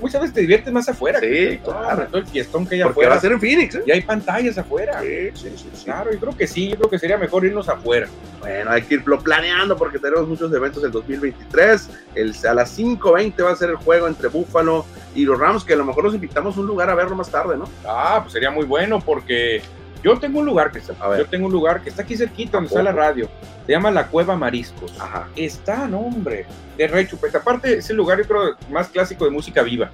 [0.00, 1.20] Muchas veces te diviertes más afuera.
[1.20, 2.06] Sí, claro.
[2.06, 3.10] Todo el fiestón que hay Porque afuera.
[3.10, 3.74] va a ser en Phoenix.
[3.76, 3.82] ¿eh?
[3.86, 5.00] Y hay pantallas afuera.
[5.00, 8.08] Sí, sí, sí, Claro, yo creo que sí, yo creo que sería mejor irnos afuera.
[8.40, 11.88] Bueno, hay que irlo planeando porque tenemos muchos eventos en 2023.
[12.14, 15.74] El, a las 5.20 va a ser el juego entre Buffalo y los Rams, que
[15.74, 17.68] a lo mejor nos invitamos a un lugar a verlo más tarde, ¿no?
[17.86, 19.62] Ah, pues sería muy bueno porque
[20.02, 22.68] yo tengo un lugar que está, yo tengo un lugar que está aquí cerquita donde
[22.68, 23.28] está la radio.
[23.66, 24.92] Se llama la Cueva Mariscos.
[24.98, 25.28] Ajá.
[25.36, 26.46] Está, no, hombre,
[26.76, 27.16] de recho.
[27.18, 29.90] Pues aparte es el lugar, yo creo, más clásico de música viva,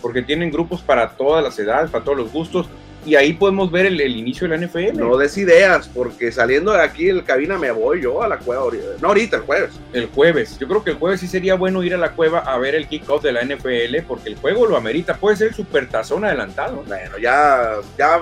[0.00, 2.68] porque tienen grupos para todas las edades, para todos los gustos.
[3.06, 4.98] Y ahí podemos ver el, inicio de la NFL.
[4.98, 8.64] No des ideas, porque saliendo de aquí el cabina me voy yo a la cueva.
[9.00, 9.80] No ahorita, el jueves.
[9.94, 10.58] El jueves.
[10.58, 12.88] Yo creo que el jueves sí sería bueno ir a la cueva a ver el
[12.88, 15.14] kickoff de la NFL, porque el juego lo amerita.
[15.14, 16.84] Puede ser el supertazón adelantado.
[16.86, 18.20] Bueno, ya, ya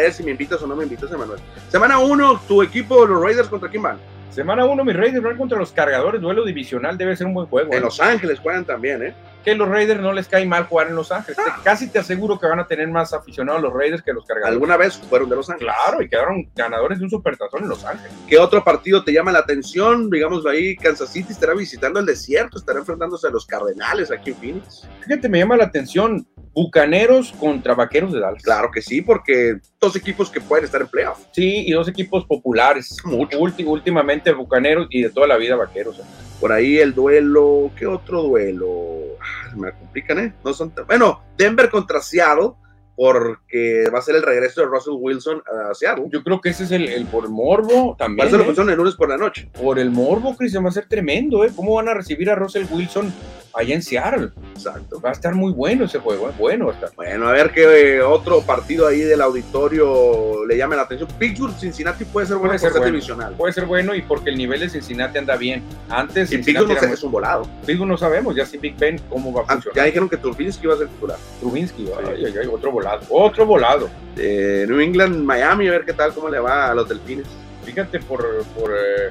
[0.00, 1.40] ver si me invitas o no me invitas, Emanuel.
[1.68, 3.98] Semana 1, tu equipo, los Raiders, ¿contra quién van?
[4.30, 7.72] Semana 1, mis Raiders van contra los cargadores, duelo divisional, debe ser un buen juego.
[7.72, 7.80] En ¿eh?
[7.80, 9.14] Los Ángeles juegan también, ¿eh?
[9.44, 11.38] Que los Raiders no les cae mal jugar en Los Ángeles.
[11.38, 11.60] Ah.
[11.62, 14.52] Casi te aseguro que van a tener más aficionados los Raiders que los cargadores.
[14.52, 15.74] ¿Alguna vez fueron de Los Ángeles?
[15.74, 18.12] Claro, y quedaron ganadores de un supertazón en Los Ángeles.
[18.26, 20.08] ¿Qué otro partido te llama la atención?
[20.10, 24.36] Digámoslo ahí, Kansas City estará visitando el desierto, estará enfrentándose a los Cardenales aquí en
[24.36, 24.88] Phoenix.
[25.02, 28.42] Fíjate, me llama la atención Bucaneros contra Vaqueros de Dallas.
[28.42, 31.18] Claro que sí, porque dos equipos que pueden estar en playoff.
[31.32, 32.96] Sí, y dos equipos populares.
[33.04, 33.38] Mucho.
[33.38, 36.00] últimamente Bucaneros y de toda la vida Vaqueros.
[36.40, 38.98] Por ahí el duelo, ¿qué otro duelo?
[39.20, 40.34] Ah, me complican, ¿eh?
[40.44, 42.52] No son Bueno, Denver contra Seattle
[42.96, 46.06] porque va a ser el regreso de Russell Wilson a Seattle.
[46.10, 48.26] Yo creo que ese es el, el por morbo también.
[48.26, 48.72] Va a ser ¿eh?
[48.72, 49.48] el lunes por la noche.
[49.52, 51.50] Por el morbo, Cristian, va a ser tremendo, ¿eh?
[51.54, 53.12] ¿Cómo van a recibir a Russell Wilson
[53.52, 54.30] allá en Seattle?
[54.54, 55.00] Exacto.
[55.00, 56.32] Va a estar muy bueno ese juego, ¿eh?
[56.38, 61.08] Bueno, Bueno, a ver qué otro partido ahí del auditorio le llame la atención.
[61.18, 63.36] Pittsburgh, Cincinnati puede ser bueno puede ser bueno.
[63.36, 65.62] Puede ser bueno y porque el nivel de Cincinnati anda bien.
[65.88, 66.30] Antes.
[66.32, 67.48] Y Pittsburgh no es un volado.
[67.66, 69.76] Pittsburgh no sabemos, ya sin Big Ben, cómo va a ah, funcionar.
[69.76, 71.18] Ya dijeron que Trubinsky va a ser titular.
[71.40, 73.88] Trubinsky, ay, ay, ay, otro volado otro volado.
[74.14, 77.26] De New England, Miami, a ver qué tal, cómo le va a los delfines.
[77.64, 79.10] Fíjate, por, por eh,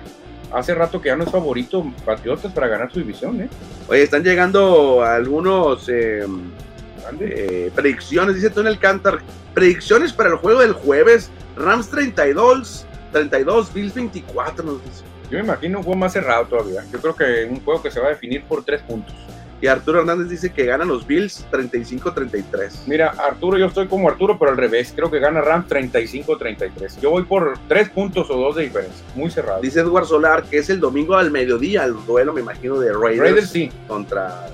[0.51, 3.49] hace rato que ya no es favorito Patriotas para ganar su división, ¿eh?
[3.87, 6.25] Oye, están llegando algunos eh,
[7.19, 9.19] eh, predicciones, dice Tony Alcántar.
[9.53, 11.29] Predicciones para el juego del jueves.
[11.57, 15.03] Rams 32, 32, Bills 24, nos dice.
[15.29, 16.83] Yo me imagino un juego más cerrado todavía.
[16.91, 19.13] Yo creo que un juego que se va a definir por tres puntos.
[19.63, 22.79] Y Arturo Hernández dice que ganan los Bills 35-33.
[22.85, 24.91] Mira, Arturo, yo estoy como Arturo, pero al revés.
[24.93, 26.99] Creo que gana Rams 35-33.
[26.99, 29.05] Yo voy por tres puntos o dos de diferencia.
[29.15, 29.61] Muy cerrado.
[29.61, 33.19] Dice Edward Solar que es el domingo al mediodía el duelo, me imagino, de Raiders,
[33.19, 33.71] Raiders sí.
[33.87, 34.47] contra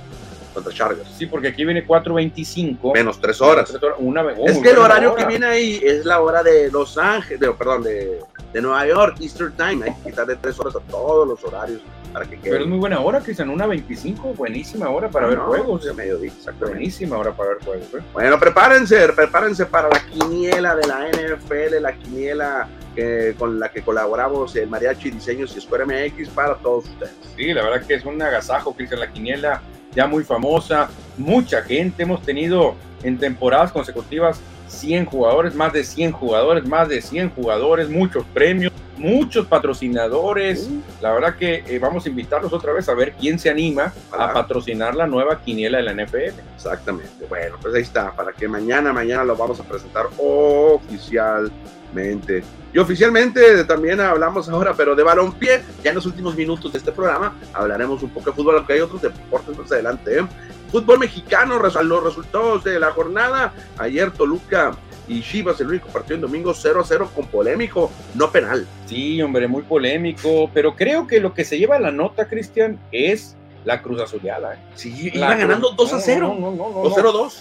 [0.54, 1.10] contra Chargers.
[1.18, 2.94] Sí, porque aquí viene 4.25.
[2.94, 3.74] Menos 3 horas.
[3.98, 7.82] Una, es que el horario que viene ahí es la hora de Los Ángeles, perdón,
[7.82, 8.20] de,
[8.54, 9.86] de, Nueva York, Easter Time.
[9.86, 11.82] Hay que quitarle 3 horas a todos los horarios
[12.12, 12.52] para que quede.
[12.52, 15.86] Pero es muy buena hora, Cristian, una 25, buenísima hora para ver juegos.
[15.86, 17.88] De mediodía, Buenísima hora para ver juegos.
[17.94, 18.04] ¿eh?
[18.14, 23.82] Bueno, prepárense, prepárense para la quiniela de la NFL, la quiniela que, con la que
[23.82, 27.16] colaboramos el Mariachi Diseños y Square MX para todos ustedes.
[27.36, 29.62] Sí, la verdad que es un agasajo, Cristian, la quiniela
[29.94, 36.12] ya muy famosa, mucha gente, hemos tenido en temporadas consecutivas 100 jugadores, más de 100
[36.12, 40.70] jugadores, más de 100 jugadores, muchos premios, muchos patrocinadores.
[40.70, 40.84] Uh.
[41.02, 44.34] La verdad que eh, vamos a invitarlos otra vez a ver quién se anima a
[44.34, 46.38] patrocinar la nueva quiniela de la NFL.
[46.56, 47.26] Exactamente.
[47.28, 52.44] Bueno, pues ahí está, para que mañana, mañana lo vamos a presentar oficialmente.
[52.72, 56.92] Y oficialmente también hablamos ahora, pero de balompié, ya en los últimos minutos de este
[56.92, 60.20] programa hablaremos un poco de fútbol, aunque hay otros deportes más adelante.
[60.20, 60.28] ¿eh?
[60.72, 63.54] Fútbol mexicano, los resultados de la jornada.
[63.78, 64.78] Ayer Toluca
[65.10, 68.66] y Chivas, el único partido en domingo 0-0 con polémico, no penal.
[68.86, 73.36] Sí, hombre, muy polémico, pero creo que lo que se lleva la nota, Cristian, es
[73.66, 74.54] la Cruz Azuleada.
[74.54, 74.58] ¿eh?
[74.76, 76.96] Sí, La iba ganando Cruz- 2-0 No, no, no, no, no.
[76.96, 77.34] 0-2.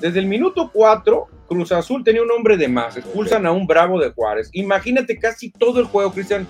[0.00, 2.96] Desde el minuto 4, Cruz Azul tenía un hombre de más.
[2.96, 4.48] Expulsan a un bravo de Juárez.
[4.52, 6.46] Imagínate casi todo el juego, Cristian.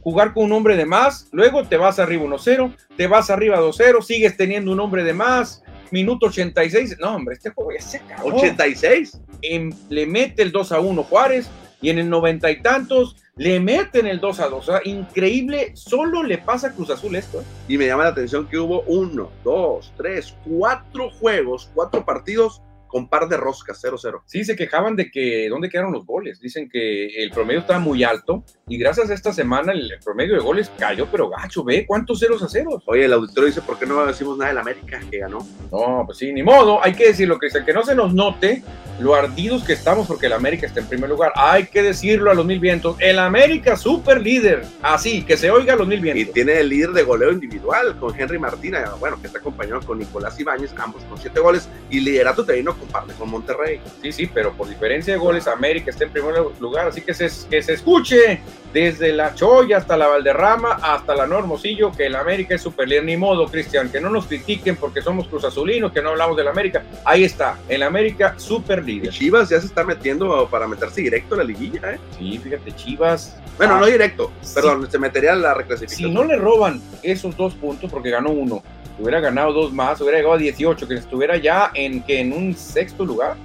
[0.00, 4.00] Jugar con un hombre de más, luego te vas arriba 1-0, te vas arriba 2-0,
[4.00, 5.62] sigues teniendo un hombre de más.
[5.90, 6.96] Minuto 86.
[7.00, 8.36] No, hombre, este juego ya se acabó.
[8.36, 9.20] 86.
[9.42, 11.48] Em- le mete el 2 a 1 Juárez
[11.80, 14.68] y en el noventa y tantos le meten el 2 a 2.
[14.68, 17.40] O sea, increíble, solo le pasa a Cruz Azul esto.
[17.40, 17.44] ¿eh?
[17.68, 23.08] Y me llama la atención que hubo uno, dos, tres, cuatro juegos, cuatro partidos con
[23.08, 24.22] par de roscas, 0-0.
[24.24, 26.40] Sí, se quejaban de que dónde quedaron los goles.
[26.40, 30.40] Dicen que el promedio estaba muy alto y gracias a esta semana el promedio de
[30.40, 32.82] goles cayó, pero gacho, ve cuántos ceros a ceros.
[32.86, 35.46] Oye, el auditorio dice, ¿por qué no decimos nada del América que ganó?
[35.70, 38.62] No, pues sí, ni modo, hay que decirlo, Cristian, que no se nos note
[39.00, 41.32] lo ardidos que estamos porque el América está en primer lugar.
[41.36, 42.96] Hay que decirlo a los mil vientos.
[42.98, 44.64] El América super líder.
[44.82, 46.34] Así, que se oiga a los mil Y vientos.
[46.34, 50.38] tiene el líder de goleo individual con Henry Martina, bueno, que está acompañado con Nicolás
[50.40, 53.80] Ibáñez, ambos con siete goles, y liderato terminó comparte con Monterrey.
[54.02, 56.88] Sí, sí, pero por diferencia de goles, América está en primer lugar.
[56.88, 58.40] Así que se, que se escuche
[58.72, 63.04] desde la Choya hasta la Valderrama, hasta la Normosillo, que el América es super líder.
[63.04, 66.48] Ni modo, Cristian, que no nos critiquen porque somos Cruz Azulinos, que no hablamos del
[66.48, 66.82] América.
[67.04, 69.10] Ahí está, el América super líder.
[69.10, 71.98] Chivas ya se está metiendo para meterse directo a la liguilla, ¿eh?
[72.18, 73.36] Sí, fíjate, Chivas.
[73.56, 74.54] Bueno, Ah, no directo, sí.
[74.54, 76.10] perdón, se metería a la reclasificación.
[76.10, 78.62] Si no le roban esos dos puntos, porque ganó uno,
[79.00, 82.54] hubiera ganado dos más, hubiera llegado a 18, que estuviera ya en, que en un
[82.68, 83.36] sexto lugar.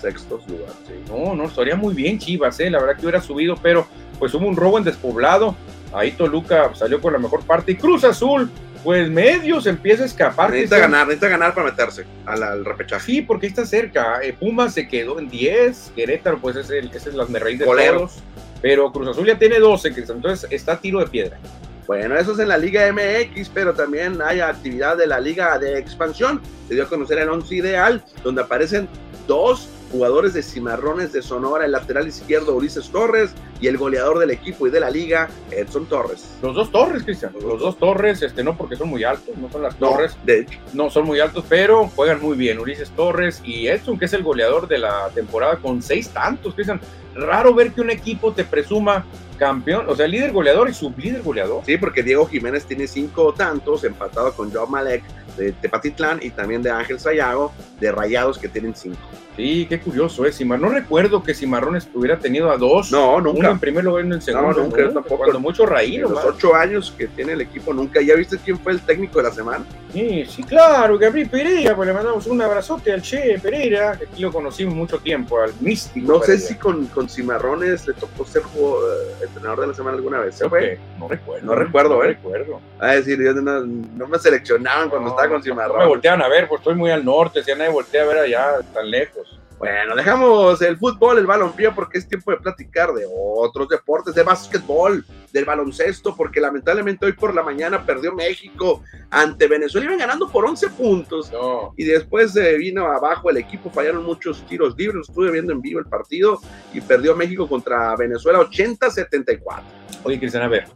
[0.00, 0.94] Sextos lugar, sí.
[1.08, 2.68] No, no, estaría muy bien Chivas, ¿eh?
[2.68, 3.86] la verdad que hubiera subido, pero
[4.18, 5.56] pues hubo un robo en despoblado.
[5.92, 8.50] Ahí Toluca salió con la mejor parte y Cruz Azul,
[8.82, 10.50] pues medio se empieza a escapar.
[10.50, 13.06] Necesita ganar, necesita ganar para meterse al, al repechaje.
[13.06, 14.20] Sí, porque está cerca.
[14.22, 17.64] Eh, Pumas se quedó en 10, Querétaro, pues es el, ese es las raíz de
[17.64, 18.22] todos.
[18.60, 21.38] Pero Cruz Azul ya tiene 12, Cristian, entonces está a tiro de piedra.
[21.86, 25.78] Bueno, eso es en la Liga MX, pero también hay actividad de la Liga de
[25.78, 26.40] Expansión.
[26.68, 28.88] Se dio a conocer el once ideal, donde aparecen
[29.26, 34.30] dos jugadores de Cimarrones de Sonora, el lateral izquierdo Ulises Torres y el goleador del
[34.30, 36.36] equipo y de la liga, Edson Torres.
[36.42, 37.32] Los dos Torres, Cristian.
[37.40, 40.40] Los dos Torres, este, no porque son muy altos, no son las No, Torres, de
[40.40, 42.58] hecho, no son muy altos, pero juegan muy bien.
[42.58, 46.80] Ulises Torres y Edson, que es el goleador de la temporada con seis tantos, Cristian.
[47.14, 49.04] Raro ver que un equipo te presuma
[49.34, 51.62] campeón, o sea, líder goleador y sublíder goleador.
[51.64, 55.02] sí, porque Diego Jiménez tiene cinco tantos, empatado con Joao Malek
[55.36, 58.98] de Tepatitlán y también de Ángel Sayago de Rayados que tienen cinco.
[59.36, 60.40] Sí, qué curioso es.
[60.46, 62.92] no recuerdo que Cimarrones hubiera tenido a dos.
[62.92, 63.50] No, Uno nunca.
[63.50, 64.62] en primer lugar y uno en segundo.
[64.62, 65.16] nunca, yo tampoco.
[65.16, 68.00] Cuando mucho Raí, En los ocho años que tiene el equipo, nunca.
[68.00, 69.64] ¿Ya viste quién fue el técnico de la semana?
[69.92, 74.22] Sí, sí, claro, Gabriel Pereira, pues le mandamos un abrazote al Che Pereira, que aquí
[74.22, 76.12] lo conocimos mucho tiempo, al místico.
[76.12, 79.96] No sé si con, con Cimarrones le tocó ser jugo- eh, entrenador de la semana
[79.96, 80.36] alguna vez.
[80.36, 80.78] ¿Se fue?
[80.98, 81.44] No recuerdo.
[81.46, 82.08] No recuerdo, no ¿eh?
[82.08, 82.60] recuerdo.
[82.78, 86.28] A decir, yo no, no me seleccionaban cuando No, estaba con No me voltean a
[86.28, 89.40] ver, pues estoy muy al norte, si a nadie voltea a ver allá tan lejos.
[89.58, 94.22] Bueno, dejamos el fútbol, el balompié, porque es tiempo de platicar de otros deportes, de
[94.22, 99.86] básquetbol, del baloncesto, porque lamentablemente hoy por la mañana perdió México ante Venezuela.
[99.86, 101.30] Iban ganando por 11 puntos.
[101.32, 105.08] No, Y después se vino abajo el equipo, fallaron muchos tiros libres.
[105.08, 106.40] Estuve viendo en vivo el partido
[106.72, 109.62] y perdió México contra Venezuela 80-74.
[110.02, 110.66] oye, Cristian, a ver,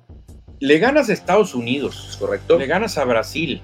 [0.60, 2.58] le ganas a Estados Unidos, ¿Correcto?
[2.58, 3.60] le ganas a Brasil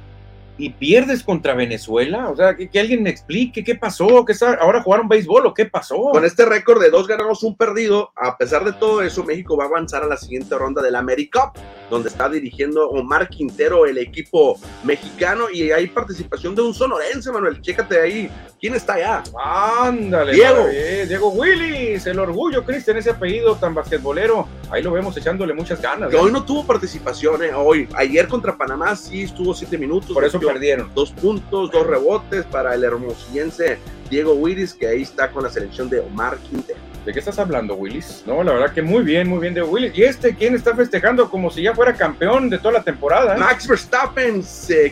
[0.56, 4.82] y pierdes contra Venezuela, o sea, que, que alguien me explique qué pasó, que ahora
[4.82, 5.96] jugaron béisbol o qué pasó.
[6.12, 9.64] Con este récord de dos ganados, un perdido, a pesar de todo eso, México va
[9.64, 11.56] a avanzar a la siguiente ronda del AmeriCup,
[11.90, 17.60] donde está dirigiendo Omar Quintero el equipo mexicano y hay participación de un sonorense, Manuel.
[17.60, 18.30] Chécate ahí.
[18.60, 19.22] ¿Quién está allá?
[19.44, 20.66] Ándale, Diego.
[21.06, 24.48] Diego Willis, el orgullo, Cristian, ese apellido tan basquetbolero.
[24.70, 26.10] Ahí lo vemos echándole muchas ganas.
[26.10, 26.20] Que ¿eh?
[26.20, 27.52] hoy no tuvo participación, ¿eh?
[27.54, 27.88] Hoy.
[27.94, 30.12] Ayer contra Panamá sí estuvo siete minutos.
[30.12, 30.90] Por eso perdieron.
[30.94, 33.78] Dos puntos, dos rebotes para el hermosillense
[34.10, 36.93] Diego Willis, que ahí está con la selección de Omar Quintero.
[37.04, 38.24] ¿De qué estás hablando, Willis?
[38.26, 39.92] No, la verdad que muy bien, muy bien de Willis.
[39.94, 43.34] ¿Y este quién está festejando como si ya fuera campeón de toda la temporada?
[43.34, 43.38] ¿eh?
[43.38, 44.42] Max Verstappen,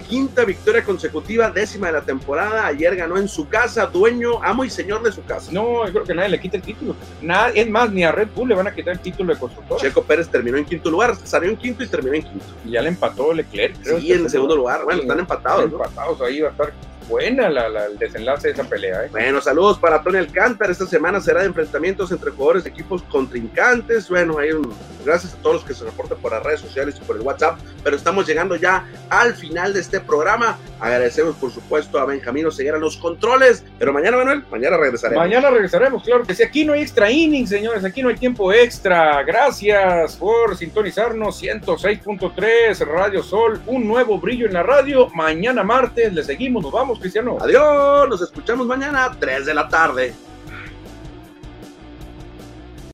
[0.07, 2.67] quinta victoria consecutiva, décima de la temporada.
[2.67, 5.51] Ayer ganó en su casa, dueño, amo y señor de su casa.
[5.53, 6.95] No, yo creo que nadie le quita el título.
[7.23, 9.81] Nada, es más, ni a Red Bull le van a quitar el título de constructor.
[9.81, 12.45] Checo Pérez terminó en quinto lugar, salió en quinto y terminó en quinto.
[12.67, 13.75] Y ya le empató Leclerc.
[13.83, 14.85] Creo sí, en segundo lugar.
[14.85, 15.65] Bueno, están empatados.
[15.65, 16.73] Están empatados, ahí va a estar
[17.13, 19.05] buena la, el desenlace de esa pelea.
[19.05, 19.09] ¿eh?
[19.11, 20.73] Bueno, saludos para Tony Alcántara.
[20.73, 24.09] Esta semana será de enfrentamientos entre jugadores de equipos contrincantes.
[24.09, 24.73] Bueno, hay un,
[25.05, 27.59] gracias a todos los que se reportan por las redes sociales y por el WhatsApp.
[27.85, 30.57] Pero estamos llegando ya al final de este programa.
[30.81, 33.63] Agradecemos, por supuesto, a Benjamín Oseguera los controles.
[33.79, 35.23] Pero mañana, Manuel, mañana regresaremos.
[35.23, 36.43] Mañana regresaremos, claro que sí.
[36.43, 37.85] Aquí no hay extra inning, señores.
[37.85, 39.23] Aquí no hay tiempo extra.
[39.23, 41.43] Gracias por sintonizarnos.
[41.43, 43.61] 106.3 Radio Sol.
[43.67, 45.11] Un nuevo brillo en la radio.
[45.11, 46.63] Mañana martes le seguimos.
[46.63, 47.01] Nos vamos.
[47.03, 47.36] Cristiano.
[47.40, 50.14] Adiós, nos escuchamos mañana, 3 de la tarde.